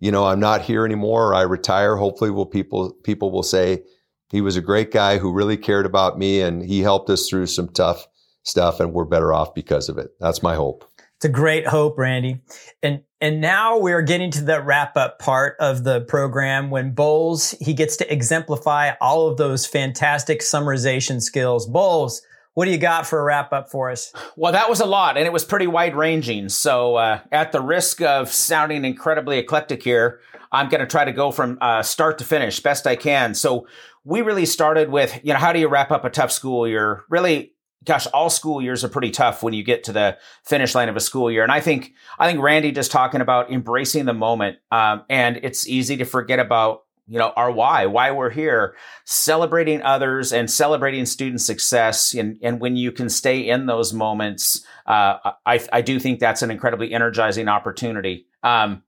you 0.00 0.10
know, 0.10 0.26
I'm 0.26 0.40
not 0.40 0.62
here 0.62 0.84
anymore 0.84 1.28
or 1.28 1.34
I 1.34 1.42
retire, 1.42 1.96
hopefully 1.96 2.30
will 2.30 2.46
people, 2.46 2.92
people 3.04 3.30
will 3.30 3.42
say 3.42 3.84
he 4.30 4.40
was 4.40 4.56
a 4.56 4.62
great 4.62 4.90
guy 4.90 5.18
who 5.18 5.32
really 5.32 5.56
cared 5.56 5.86
about 5.86 6.18
me 6.18 6.40
and 6.40 6.62
he 6.62 6.80
helped 6.80 7.10
us 7.10 7.28
through 7.28 7.46
some 7.46 7.68
tough 7.68 8.06
stuff 8.42 8.80
and 8.80 8.92
we're 8.92 9.04
better 9.04 9.32
off 9.32 9.54
because 9.54 9.88
of 9.88 9.98
it. 9.98 10.10
That's 10.18 10.42
my 10.42 10.54
hope. 10.54 10.90
It's 11.16 11.26
a 11.26 11.28
great 11.28 11.66
hope, 11.66 11.98
Randy. 11.98 12.40
And 12.82 13.02
and 13.20 13.42
now 13.42 13.76
we're 13.76 14.00
getting 14.00 14.30
to 14.30 14.42
the 14.42 14.62
wrap 14.62 14.96
up 14.96 15.18
part 15.18 15.56
of 15.60 15.84
the 15.84 16.00
program 16.00 16.70
when 16.70 16.92
Bowles 16.92 17.50
he 17.60 17.74
gets 17.74 17.98
to 17.98 18.10
exemplify 18.10 18.92
all 19.02 19.28
of 19.28 19.36
those 19.36 19.66
fantastic 19.66 20.40
summarization 20.40 21.20
skills. 21.20 21.66
Bowles, 21.66 22.22
what 22.54 22.64
do 22.64 22.70
you 22.70 22.78
got 22.78 23.06
for 23.06 23.20
a 23.20 23.22
wrap 23.22 23.52
up 23.52 23.70
for 23.70 23.90
us? 23.90 24.12
Well, 24.36 24.52
that 24.52 24.68
was 24.68 24.80
a 24.80 24.86
lot, 24.86 25.16
and 25.16 25.26
it 25.26 25.32
was 25.32 25.44
pretty 25.44 25.66
wide 25.66 25.94
ranging. 25.94 26.48
So, 26.48 26.96
uh, 26.96 27.20
at 27.30 27.52
the 27.52 27.60
risk 27.60 28.02
of 28.02 28.30
sounding 28.30 28.84
incredibly 28.84 29.38
eclectic 29.38 29.82
here, 29.82 30.20
I'm 30.52 30.68
going 30.68 30.80
to 30.80 30.86
try 30.86 31.04
to 31.04 31.12
go 31.12 31.30
from 31.30 31.58
uh, 31.60 31.82
start 31.82 32.18
to 32.18 32.24
finish 32.24 32.60
best 32.60 32.86
I 32.86 32.96
can. 32.96 33.34
So, 33.34 33.66
we 34.04 34.22
really 34.22 34.46
started 34.46 34.90
with, 34.90 35.20
you 35.22 35.32
know, 35.32 35.38
how 35.38 35.52
do 35.52 35.60
you 35.60 35.68
wrap 35.68 35.90
up 35.90 36.04
a 36.04 36.10
tough 36.10 36.32
school 36.32 36.66
year? 36.66 37.04
Really 37.08 37.52
gosh, 37.84 38.06
all 38.08 38.30
school 38.30 38.60
years 38.60 38.84
are 38.84 38.88
pretty 38.88 39.10
tough 39.10 39.42
when 39.42 39.54
you 39.54 39.62
get 39.62 39.84
to 39.84 39.92
the 39.92 40.18
finish 40.44 40.74
line 40.74 40.88
of 40.88 40.96
a 40.96 41.00
school 41.00 41.30
year. 41.30 41.42
And 41.42 41.52
I 41.52 41.60
think, 41.60 41.94
I 42.18 42.26
think 42.26 42.42
Randy 42.42 42.72
just 42.72 42.90
talking 42.90 43.20
about 43.20 43.50
embracing 43.50 44.04
the 44.04 44.12
moment. 44.12 44.58
Um, 44.70 45.04
and 45.08 45.38
it's 45.42 45.66
easy 45.66 45.96
to 45.98 46.04
forget 46.04 46.38
about, 46.38 46.82
you 47.10 47.18
know, 47.18 47.32
our 47.34 47.50
why, 47.50 47.86
why 47.86 48.12
we're 48.12 48.30
here, 48.30 48.76
celebrating 49.04 49.82
others 49.82 50.32
and 50.32 50.48
celebrating 50.48 51.04
student 51.04 51.40
success. 51.40 52.14
And, 52.14 52.38
and 52.40 52.60
when 52.60 52.76
you 52.76 52.92
can 52.92 53.08
stay 53.08 53.40
in 53.40 53.66
those 53.66 53.92
moments, 53.92 54.64
uh, 54.86 55.32
I, 55.44 55.60
I 55.72 55.82
do 55.82 55.98
think 55.98 56.20
that's 56.20 56.42
an 56.42 56.52
incredibly 56.52 56.92
energizing 56.92 57.48
opportunity. 57.48 58.26
Um, 58.44 58.84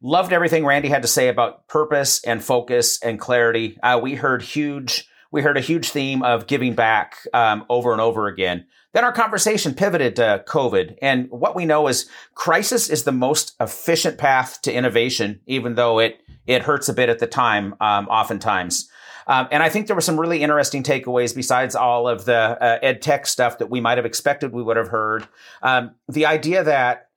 loved 0.00 0.32
everything 0.32 0.64
Randy 0.64 0.88
had 0.88 1.02
to 1.02 1.08
say 1.08 1.28
about 1.28 1.66
purpose 1.66 2.22
and 2.22 2.44
focus 2.44 3.02
and 3.02 3.18
clarity. 3.18 3.76
Uh, 3.82 3.98
we 4.00 4.14
heard 4.14 4.42
huge, 4.42 5.08
we 5.32 5.42
heard 5.42 5.56
a 5.56 5.60
huge 5.60 5.90
theme 5.90 6.22
of 6.22 6.46
giving 6.46 6.76
back 6.76 7.16
um, 7.34 7.64
over 7.68 7.90
and 7.90 8.00
over 8.00 8.28
again. 8.28 8.66
Then 8.94 9.04
our 9.04 9.12
conversation 9.12 9.74
pivoted 9.74 10.16
to 10.16 10.44
COVID. 10.46 10.96
And 11.02 11.28
what 11.30 11.54
we 11.54 11.66
know 11.66 11.88
is 11.88 12.08
crisis 12.34 12.88
is 12.88 13.02
the 13.02 13.12
most 13.12 13.54
efficient 13.60 14.18
path 14.18 14.62
to 14.62 14.72
innovation, 14.72 15.40
even 15.46 15.74
though 15.74 15.98
it, 15.98 16.20
it 16.46 16.62
hurts 16.62 16.88
a 16.88 16.94
bit 16.94 17.08
at 17.08 17.18
the 17.18 17.26
time, 17.26 17.74
um, 17.80 18.06
oftentimes. 18.06 18.88
Um, 19.26 19.48
and 19.50 19.62
I 19.62 19.68
think 19.68 19.88
there 19.88 19.96
were 19.96 20.02
some 20.02 20.20
really 20.20 20.42
interesting 20.42 20.82
takeaways 20.82 21.34
besides 21.34 21.74
all 21.74 22.06
of 22.06 22.24
the 22.24 22.36
uh, 22.36 22.78
ed 22.82 23.02
tech 23.02 23.26
stuff 23.26 23.58
that 23.58 23.68
we 23.70 23.80
might 23.80 23.98
have 23.98 24.06
expected 24.06 24.52
we 24.52 24.62
would 24.62 24.76
have 24.76 24.88
heard. 24.88 25.26
Um, 25.62 25.94
the 26.08 26.26
idea 26.26 26.62
that 26.62 27.08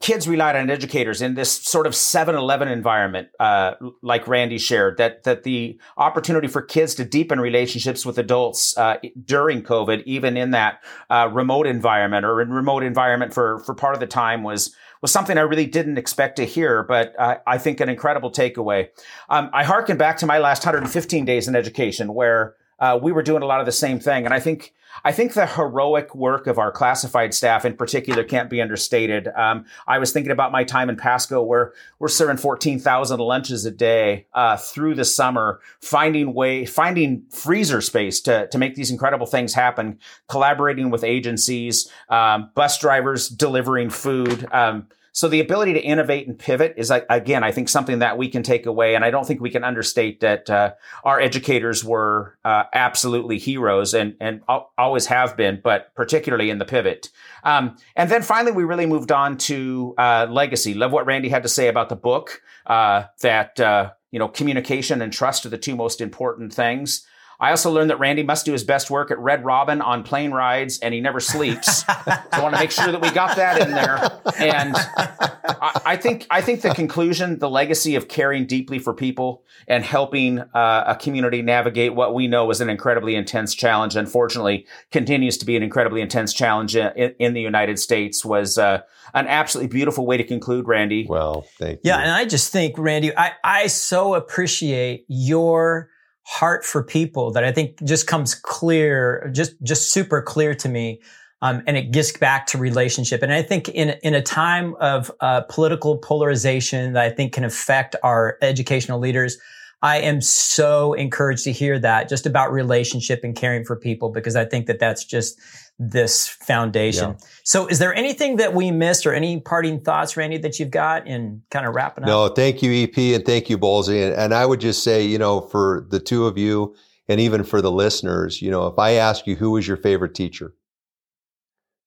kids 0.00 0.26
relied 0.26 0.56
on 0.56 0.70
educators 0.70 1.20
in 1.20 1.34
this 1.34 1.52
sort 1.52 1.86
of 1.86 1.92
7-Eleven 1.92 2.68
environment, 2.68 3.28
uh, 3.38 3.72
like 4.02 4.26
Randy 4.26 4.56
shared, 4.56 4.96
that 4.96 5.24
that 5.24 5.42
the 5.42 5.78
opportunity 5.98 6.48
for 6.48 6.62
kids 6.62 6.94
to 6.94 7.04
deepen 7.04 7.38
relationships 7.38 8.06
with 8.06 8.18
adults 8.18 8.76
uh, 8.78 8.96
during 9.24 9.62
COVID, 9.62 10.02
even 10.04 10.38
in 10.38 10.52
that 10.52 10.82
uh, 11.10 11.28
remote 11.30 11.66
environment 11.66 12.24
or 12.24 12.40
in 12.40 12.50
remote 12.50 12.82
environment 12.82 13.34
for 13.34 13.58
for 13.60 13.74
part 13.74 13.94
of 13.94 14.00
the 14.00 14.06
time, 14.06 14.42
was 14.42 14.74
was 15.02 15.12
something 15.12 15.36
I 15.36 15.42
really 15.42 15.66
didn't 15.66 15.98
expect 15.98 16.36
to 16.36 16.46
hear, 16.46 16.82
but 16.82 17.14
I 17.18 17.58
think 17.58 17.80
an 17.80 17.90
incredible 17.90 18.30
takeaway. 18.30 18.88
Um, 19.28 19.50
I 19.52 19.62
harken 19.62 19.98
back 19.98 20.16
to 20.18 20.26
my 20.26 20.38
last 20.38 20.64
115 20.64 21.26
days 21.26 21.46
in 21.46 21.54
education, 21.54 22.14
where 22.14 22.56
uh, 22.78 22.98
we 23.00 23.12
were 23.12 23.22
doing 23.22 23.42
a 23.42 23.46
lot 23.46 23.60
of 23.60 23.66
the 23.66 23.72
same 23.72 23.98
thing, 23.98 24.24
and 24.24 24.34
I 24.34 24.40
think 24.40 24.72
I 25.02 25.12
think 25.12 25.32
the 25.32 25.46
heroic 25.46 26.14
work 26.14 26.46
of 26.46 26.58
our 26.58 26.70
classified 26.70 27.34
staff 27.34 27.64
in 27.64 27.76
particular 27.76 28.22
can't 28.22 28.50
be 28.50 28.60
understated. 28.60 29.28
Um, 29.28 29.64
I 29.86 29.98
was 29.98 30.12
thinking 30.12 30.30
about 30.30 30.52
my 30.52 30.62
time 30.62 30.88
in 30.88 30.96
Pasco 30.96 31.42
where 31.42 31.72
we're 31.98 32.08
serving 32.08 32.36
14,000 32.36 33.18
lunches 33.18 33.64
a 33.64 33.70
day 33.70 34.26
uh, 34.34 34.56
through 34.56 34.94
the 34.94 35.04
summer, 35.04 35.60
finding 35.80 36.34
way, 36.34 36.64
finding 36.64 37.24
freezer 37.30 37.80
space 37.80 38.20
to, 38.22 38.46
to 38.48 38.58
make 38.58 38.74
these 38.76 38.90
incredible 38.90 39.26
things 39.26 39.54
happen, 39.54 39.98
collaborating 40.28 40.90
with 40.90 41.02
agencies, 41.02 41.90
um, 42.08 42.50
bus 42.54 42.78
drivers 42.78 43.28
delivering 43.28 43.90
food. 43.90 44.46
Um, 44.52 44.86
so 45.14 45.28
the 45.28 45.38
ability 45.38 45.74
to 45.74 45.80
innovate 45.80 46.26
and 46.26 46.36
pivot 46.36 46.74
is 46.76 46.90
again, 46.90 47.44
I 47.44 47.52
think 47.52 47.68
something 47.68 48.00
that 48.00 48.18
we 48.18 48.28
can 48.28 48.42
take 48.42 48.66
away. 48.66 48.96
And 48.96 49.04
I 49.04 49.12
don't 49.12 49.24
think 49.24 49.40
we 49.40 49.48
can 49.48 49.62
understate 49.62 50.18
that 50.20 50.50
uh, 50.50 50.72
our 51.04 51.20
educators 51.20 51.84
were 51.84 52.36
uh, 52.44 52.64
absolutely 52.72 53.38
heroes 53.38 53.94
and, 53.94 54.16
and 54.20 54.42
always 54.76 55.06
have 55.06 55.36
been, 55.36 55.60
but 55.62 55.94
particularly 55.94 56.50
in 56.50 56.58
the 56.58 56.64
pivot. 56.64 57.10
Um, 57.44 57.76
and 57.94 58.10
then 58.10 58.22
finally, 58.22 58.50
we 58.50 58.64
really 58.64 58.86
moved 58.86 59.12
on 59.12 59.36
to 59.38 59.94
uh, 59.98 60.26
legacy. 60.28 60.74
Love 60.74 60.90
what 60.90 61.06
Randy 61.06 61.28
had 61.28 61.44
to 61.44 61.48
say 61.48 61.68
about 61.68 61.90
the 61.90 61.96
book, 61.96 62.42
uh, 62.66 63.04
that, 63.20 63.60
uh, 63.60 63.92
you 64.10 64.18
know, 64.18 64.26
communication 64.26 65.00
and 65.00 65.12
trust 65.12 65.46
are 65.46 65.48
the 65.48 65.58
two 65.58 65.76
most 65.76 66.00
important 66.00 66.52
things. 66.52 67.06
I 67.44 67.50
also 67.50 67.70
learned 67.70 67.90
that 67.90 67.98
Randy 67.98 68.22
must 68.22 68.46
do 68.46 68.52
his 68.52 68.64
best 68.64 68.90
work 68.90 69.10
at 69.10 69.18
Red 69.18 69.44
Robin 69.44 69.82
on 69.82 70.02
plane 70.02 70.30
rides 70.30 70.78
and 70.78 70.94
he 70.94 71.00
never 71.02 71.20
sleeps. 71.20 71.80
so 71.84 71.92
I 72.32 72.40
want 72.40 72.54
to 72.54 72.58
make 72.58 72.70
sure 72.70 72.90
that 72.90 73.02
we 73.02 73.10
got 73.10 73.36
that 73.36 73.60
in 73.60 73.72
there. 73.72 73.98
And 74.38 74.74
I, 74.74 75.82
I, 75.84 75.96
think 75.98 76.26
I 76.30 76.40
think 76.40 76.62
the 76.62 76.72
conclusion, 76.72 77.40
the 77.40 77.50
legacy 77.50 77.96
of 77.96 78.08
caring 78.08 78.46
deeply 78.46 78.78
for 78.78 78.94
people 78.94 79.44
and 79.68 79.84
helping 79.84 80.38
uh, 80.38 80.84
a 80.86 80.96
community 80.96 81.42
navigate 81.42 81.94
what 81.94 82.14
we 82.14 82.28
know 82.28 82.50
is 82.50 82.62
an 82.62 82.70
incredibly 82.70 83.14
intense 83.14 83.54
challenge, 83.54 83.94
unfortunately, 83.94 84.66
continues 84.90 85.36
to 85.36 85.44
be 85.44 85.54
an 85.54 85.62
incredibly 85.62 86.00
intense 86.00 86.32
challenge 86.32 86.74
in, 86.74 87.14
in 87.18 87.34
the 87.34 87.42
United 87.42 87.78
States 87.78 88.24
was 88.24 88.56
uh, 88.56 88.80
an 89.12 89.26
absolutely 89.26 89.68
beautiful 89.68 90.06
way 90.06 90.16
to 90.16 90.24
conclude, 90.24 90.66
Randy. 90.66 91.06
Well, 91.06 91.44
thank 91.58 91.80
you. 91.84 91.90
Yeah, 91.90 91.98
and 91.98 92.10
I 92.10 92.24
just 92.24 92.50
think, 92.50 92.78
Randy, 92.78 93.14
I, 93.14 93.32
I 93.44 93.66
so 93.66 94.14
appreciate 94.14 95.04
your 95.08 95.90
heart 96.24 96.64
for 96.64 96.82
people 96.82 97.30
that 97.32 97.44
I 97.44 97.52
think 97.52 97.82
just 97.84 98.06
comes 98.06 98.34
clear, 98.34 99.30
just 99.32 99.54
just 99.62 99.92
super 99.92 100.22
clear 100.22 100.54
to 100.56 100.68
me. 100.68 101.00
Um, 101.42 101.62
and 101.66 101.76
it 101.76 101.90
gets 101.90 102.16
back 102.16 102.46
to 102.46 102.58
relationship. 102.58 103.22
And 103.22 103.32
I 103.32 103.42
think 103.42 103.68
in 103.68 103.96
in 104.02 104.14
a 104.14 104.22
time 104.22 104.74
of 104.76 105.10
uh, 105.20 105.42
political 105.42 105.98
polarization 105.98 106.94
that 106.94 107.04
I 107.04 107.10
think 107.10 107.34
can 107.34 107.44
affect 107.44 107.96
our 108.02 108.38
educational 108.40 108.98
leaders, 108.98 109.38
I 109.84 109.98
am 109.98 110.22
so 110.22 110.94
encouraged 110.94 111.44
to 111.44 111.52
hear 111.52 111.78
that 111.78 112.08
just 112.08 112.24
about 112.24 112.50
relationship 112.50 113.20
and 113.22 113.36
caring 113.36 113.66
for 113.66 113.76
people 113.76 114.08
because 114.08 114.34
I 114.34 114.46
think 114.46 114.66
that 114.66 114.78
that's 114.78 115.04
just 115.04 115.38
this 115.78 116.26
foundation. 116.26 117.10
Yeah. 117.10 117.26
So 117.44 117.66
is 117.66 117.80
there 117.80 117.94
anything 117.94 118.36
that 118.36 118.54
we 118.54 118.70
missed 118.70 119.04
or 119.04 119.12
any 119.12 119.40
parting 119.40 119.82
thoughts, 119.82 120.16
Randy, 120.16 120.38
that 120.38 120.58
you've 120.58 120.70
got 120.70 121.06
in 121.06 121.42
kind 121.50 121.66
of 121.66 121.74
wrapping 121.74 122.04
up? 122.04 122.08
No, 122.08 122.28
thank 122.28 122.62
you, 122.62 122.72
EP, 122.72 122.96
and 123.14 123.26
thank 123.26 123.50
you, 123.50 123.58
Bowlesy. 123.58 124.02
And, 124.06 124.14
and 124.14 124.32
I 124.32 124.46
would 124.46 124.58
just 124.58 124.82
say, 124.82 125.04
you 125.04 125.18
know, 125.18 125.42
for 125.42 125.86
the 125.90 126.00
two 126.00 126.26
of 126.26 126.38
you 126.38 126.74
and 127.06 127.20
even 127.20 127.44
for 127.44 127.60
the 127.60 127.70
listeners, 127.70 128.40
you 128.40 128.50
know, 128.50 128.66
if 128.66 128.78
I 128.78 128.92
ask 128.92 129.26
you 129.26 129.36
who 129.36 129.50
was 129.50 129.68
your 129.68 129.76
favorite 129.76 130.14
teacher, 130.14 130.54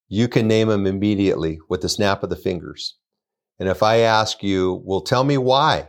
you 0.07 0.27
can 0.27 0.47
name 0.47 0.67
them 0.67 0.85
immediately 0.85 1.57
with 1.67 1.81
the 1.81 1.89
snap 1.89 2.21
of 2.21 2.29
the 2.29 2.35
fingers. 2.35 2.95
And 3.57 3.67
if 3.67 3.81
I 3.81 4.01
ask 4.01 4.43
you, 4.43 4.83
well, 4.85 5.01
tell 5.01 5.23
me 5.23 5.39
why, 5.39 5.87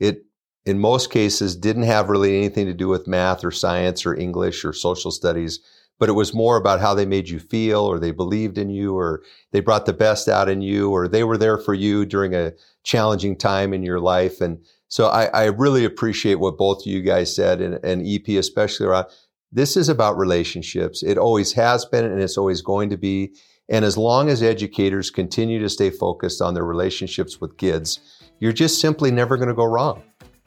it 0.00 0.24
in 0.64 0.78
most 0.78 1.10
cases 1.10 1.56
didn't 1.56 1.82
have 1.82 2.08
really 2.08 2.36
anything 2.36 2.66
to 2.66 2.74
do 2.74 2.88
with 2.88 3.08
math 3.08 3.44
or 3.44 3.50
science 3.50 4.06
or 4.06 4.14
English 4.14 4.64
or 4.64 4.72
social 4.72 5.10
studies, 5.10 5.60
but 5.98 6.08
it 6.08 6.12
was 6.12 6.34
more 6.34 6.56
about 6.56 6.80
how 6.80 6.94
they 6.94 7.06
made 7.06 7.28
you 7.28 7.38
feel 7.38 7.80
or 7.80 7.98
they 7.98 8.10
believed 8.10 8.58
in 8.58 8.70
you 8.70 8.96
or 8.96 9.22
they 9.50 9.60
brought 9.60 9.86
the 9.86 9.92
best 9.92 10.28
out 10.28 10.48
in 10.48 10.60
you 10.60 10.90
or 10.90 11.08
they 11.08 11.24
were 11.24 11.38
there 11.38 11.58
for 11.58 11.74
you 11.74 12.04
during 12.04 12.34
a 12.34 12.52
challenging 12.84 13.36
time 13.36 13.72
in 13.72 13.82
your 13.82 14.00
life. 14.00 14.40
And 14.40 14.64
so 14.88 15.06
I, 15.06 15.24
I 15.26 15.44
really 15.46 15.84
appreciate 15.84 16.36
what 16.36 16.58
both 16.58 16.82
of 16.82 16.86
you 16.86 17.02
guys 17.02 17.34
said 17.34 17.60
and, 17.60 17.78
and 17.84 18.06
EP 18.06 18.28
especially 18.28 18.86
around 18.86 19.06
this 19.52 19.76
is 19.76 19.88
about 19.88 20.16
relationships. 20.16 21.02
It 21.02 21.18
always 21.18 21.52
has 21.52 21.84
been 21.84 22.04
and 22.04 22.20
it's 22.20 22.38
always 22.38 22.62
going 22.62 22.88
to 22.90 22.96
be. 22.96 23.34
And 23.68 23.84
as 23.84 23.98
long 23.98 24.28
as 24.28 24.42
educators 24.42 25.10
continue 25.10 25.60
to 25.60 25.68
stay 25.68 25.90
focused 25.90 26.40
on 26.40 26.54
their 26.54 26.64
relationships 26.64 27.40
with 27.40 27.58
kids, 27.58 28.00
you're 28.40 28.52
just 28.52 28.80
simply 28.80 29.10
never 29.10 29.36
going 29.36 29.48
to 29.48 29.54
go 29.54 29.64
wrong 29.64 30.02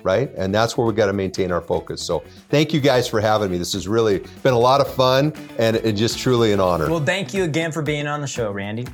right? 0.06 0.32
And 0.38 0.56
that's 0.56 0.78
where 0.78 0.88
we 0.88 0.94
got 0.94 1.08
to 1.08 1.13
maintain 1.13 1.52
our 1.52 1.62
focus. 1.62 2.02
So 2.02 2.24
thank 2.50 2.74
you 2.74 2.80
guys 2.80 3.08
for 3.08 3.20
having 3.20 3.52
me. 3.52 3.58
This 3.58 3.74
has 3.74 3.88
really 3.88 4.20
been 4.44 4.54
a 4.54 4.60
lot 4.60 4.80
of 4.80 4.94
fun 4.94 5.34
and, 5.58 5.76
and 5.78 5.98
just 5.98 6.20
truly 6.20 6.54
an 6.54 6.60
honor. 6.60 6.89
Well, 6.89 7.04
thank 7.04 7.34
you 7.34 7.44
again 7.44 7.72
for 7.72 7.82
being 7.82 8.08
on 8.08 8.22
the 8.22 8.28
show, 8.28 8.52
Randy. 8.52 8.88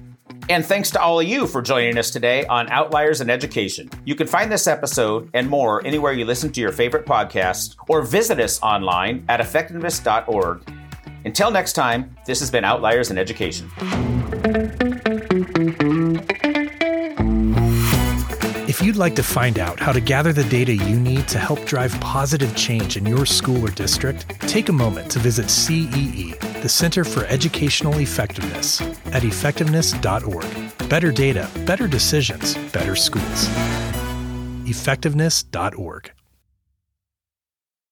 And 0.50 0.65
thanks 0.65 0.89
to 0.91 1.02
all 1.02 1.19
of 1.19 1.28
you 1.28 1.45
for 1.45 1.62
joining 1.62 1.97
us 1.97 2.10
today 2.10 2.45
on 2.45 2.69
Outliers 2.71 3.21
in 3.21 3.30
Education. 3.30 3.89
You 4.06 4.15
can 4.15 4.28
find 4.28 4.52
this 4.52 4.65
episode 4.65 5.30
and 5.34 5.47
more 5.50 5.86
anywhere 5.86 6.13
you 6.13 6.26
listen 6.26 6.52
to 6.54 6.62
your 6.62 6.71
favorite 6.71 7.06
podcasts 7.06 7.76
or 7.88 8.02
visit 8.02 8.39
us 8.39 8.62
online 8.62 9.24
at 9.30 9.39
effectiveness.org. 9.39 10.63
Until 11.26 11.52
next 11.52 11.74
time, 11.74 12.15
this 12.26 12.39
has 12.39 12.50
been 12.50 12.63
Outliers 12.63 13.12
in 13.12 13.17
Education. 13.17 13.69
Like 19.01 19.15
to 19.15 19.23
find 19.23 19.57
out 19.57 19.79
how 19.79 19.91
to 19.91 19.99
gather 19.99 20.31
the 20.31 20.43
data 20.43 20.75
you 20.75 20.99
need 20.99 21.27
to 21.27 21.39
help 21.39 21.65
drive 21.65 21.91
positive 21.99 22.55
change 22.55 22.97
in 22.97 23.05
your 23.05 23.25
school 23.25 23.65
or 23.65 23.71
district, 23.71 24.29
take 24.41 24.69
a 24.69 24.71
moment 24.71 25.09
to 25.09 25.17
visit 25.17 25.49
CEE, 25.49 26.35
the 26.61 26.69
Center 26.69 27.03
for 27.03 27.25
Educational 27.25 27.97
Effectiveness, 27.97 28.79
at 29.07 29.23
effectiveness.org. 29.23 30.87
Better 30.87 31.11
data, 31.11 31.49
better 31.65 31.87
decisions, 31.87 32.55
better 32.71 32.95
schools. 32.95 33.47
Effectiveness.org. 34.65 36.11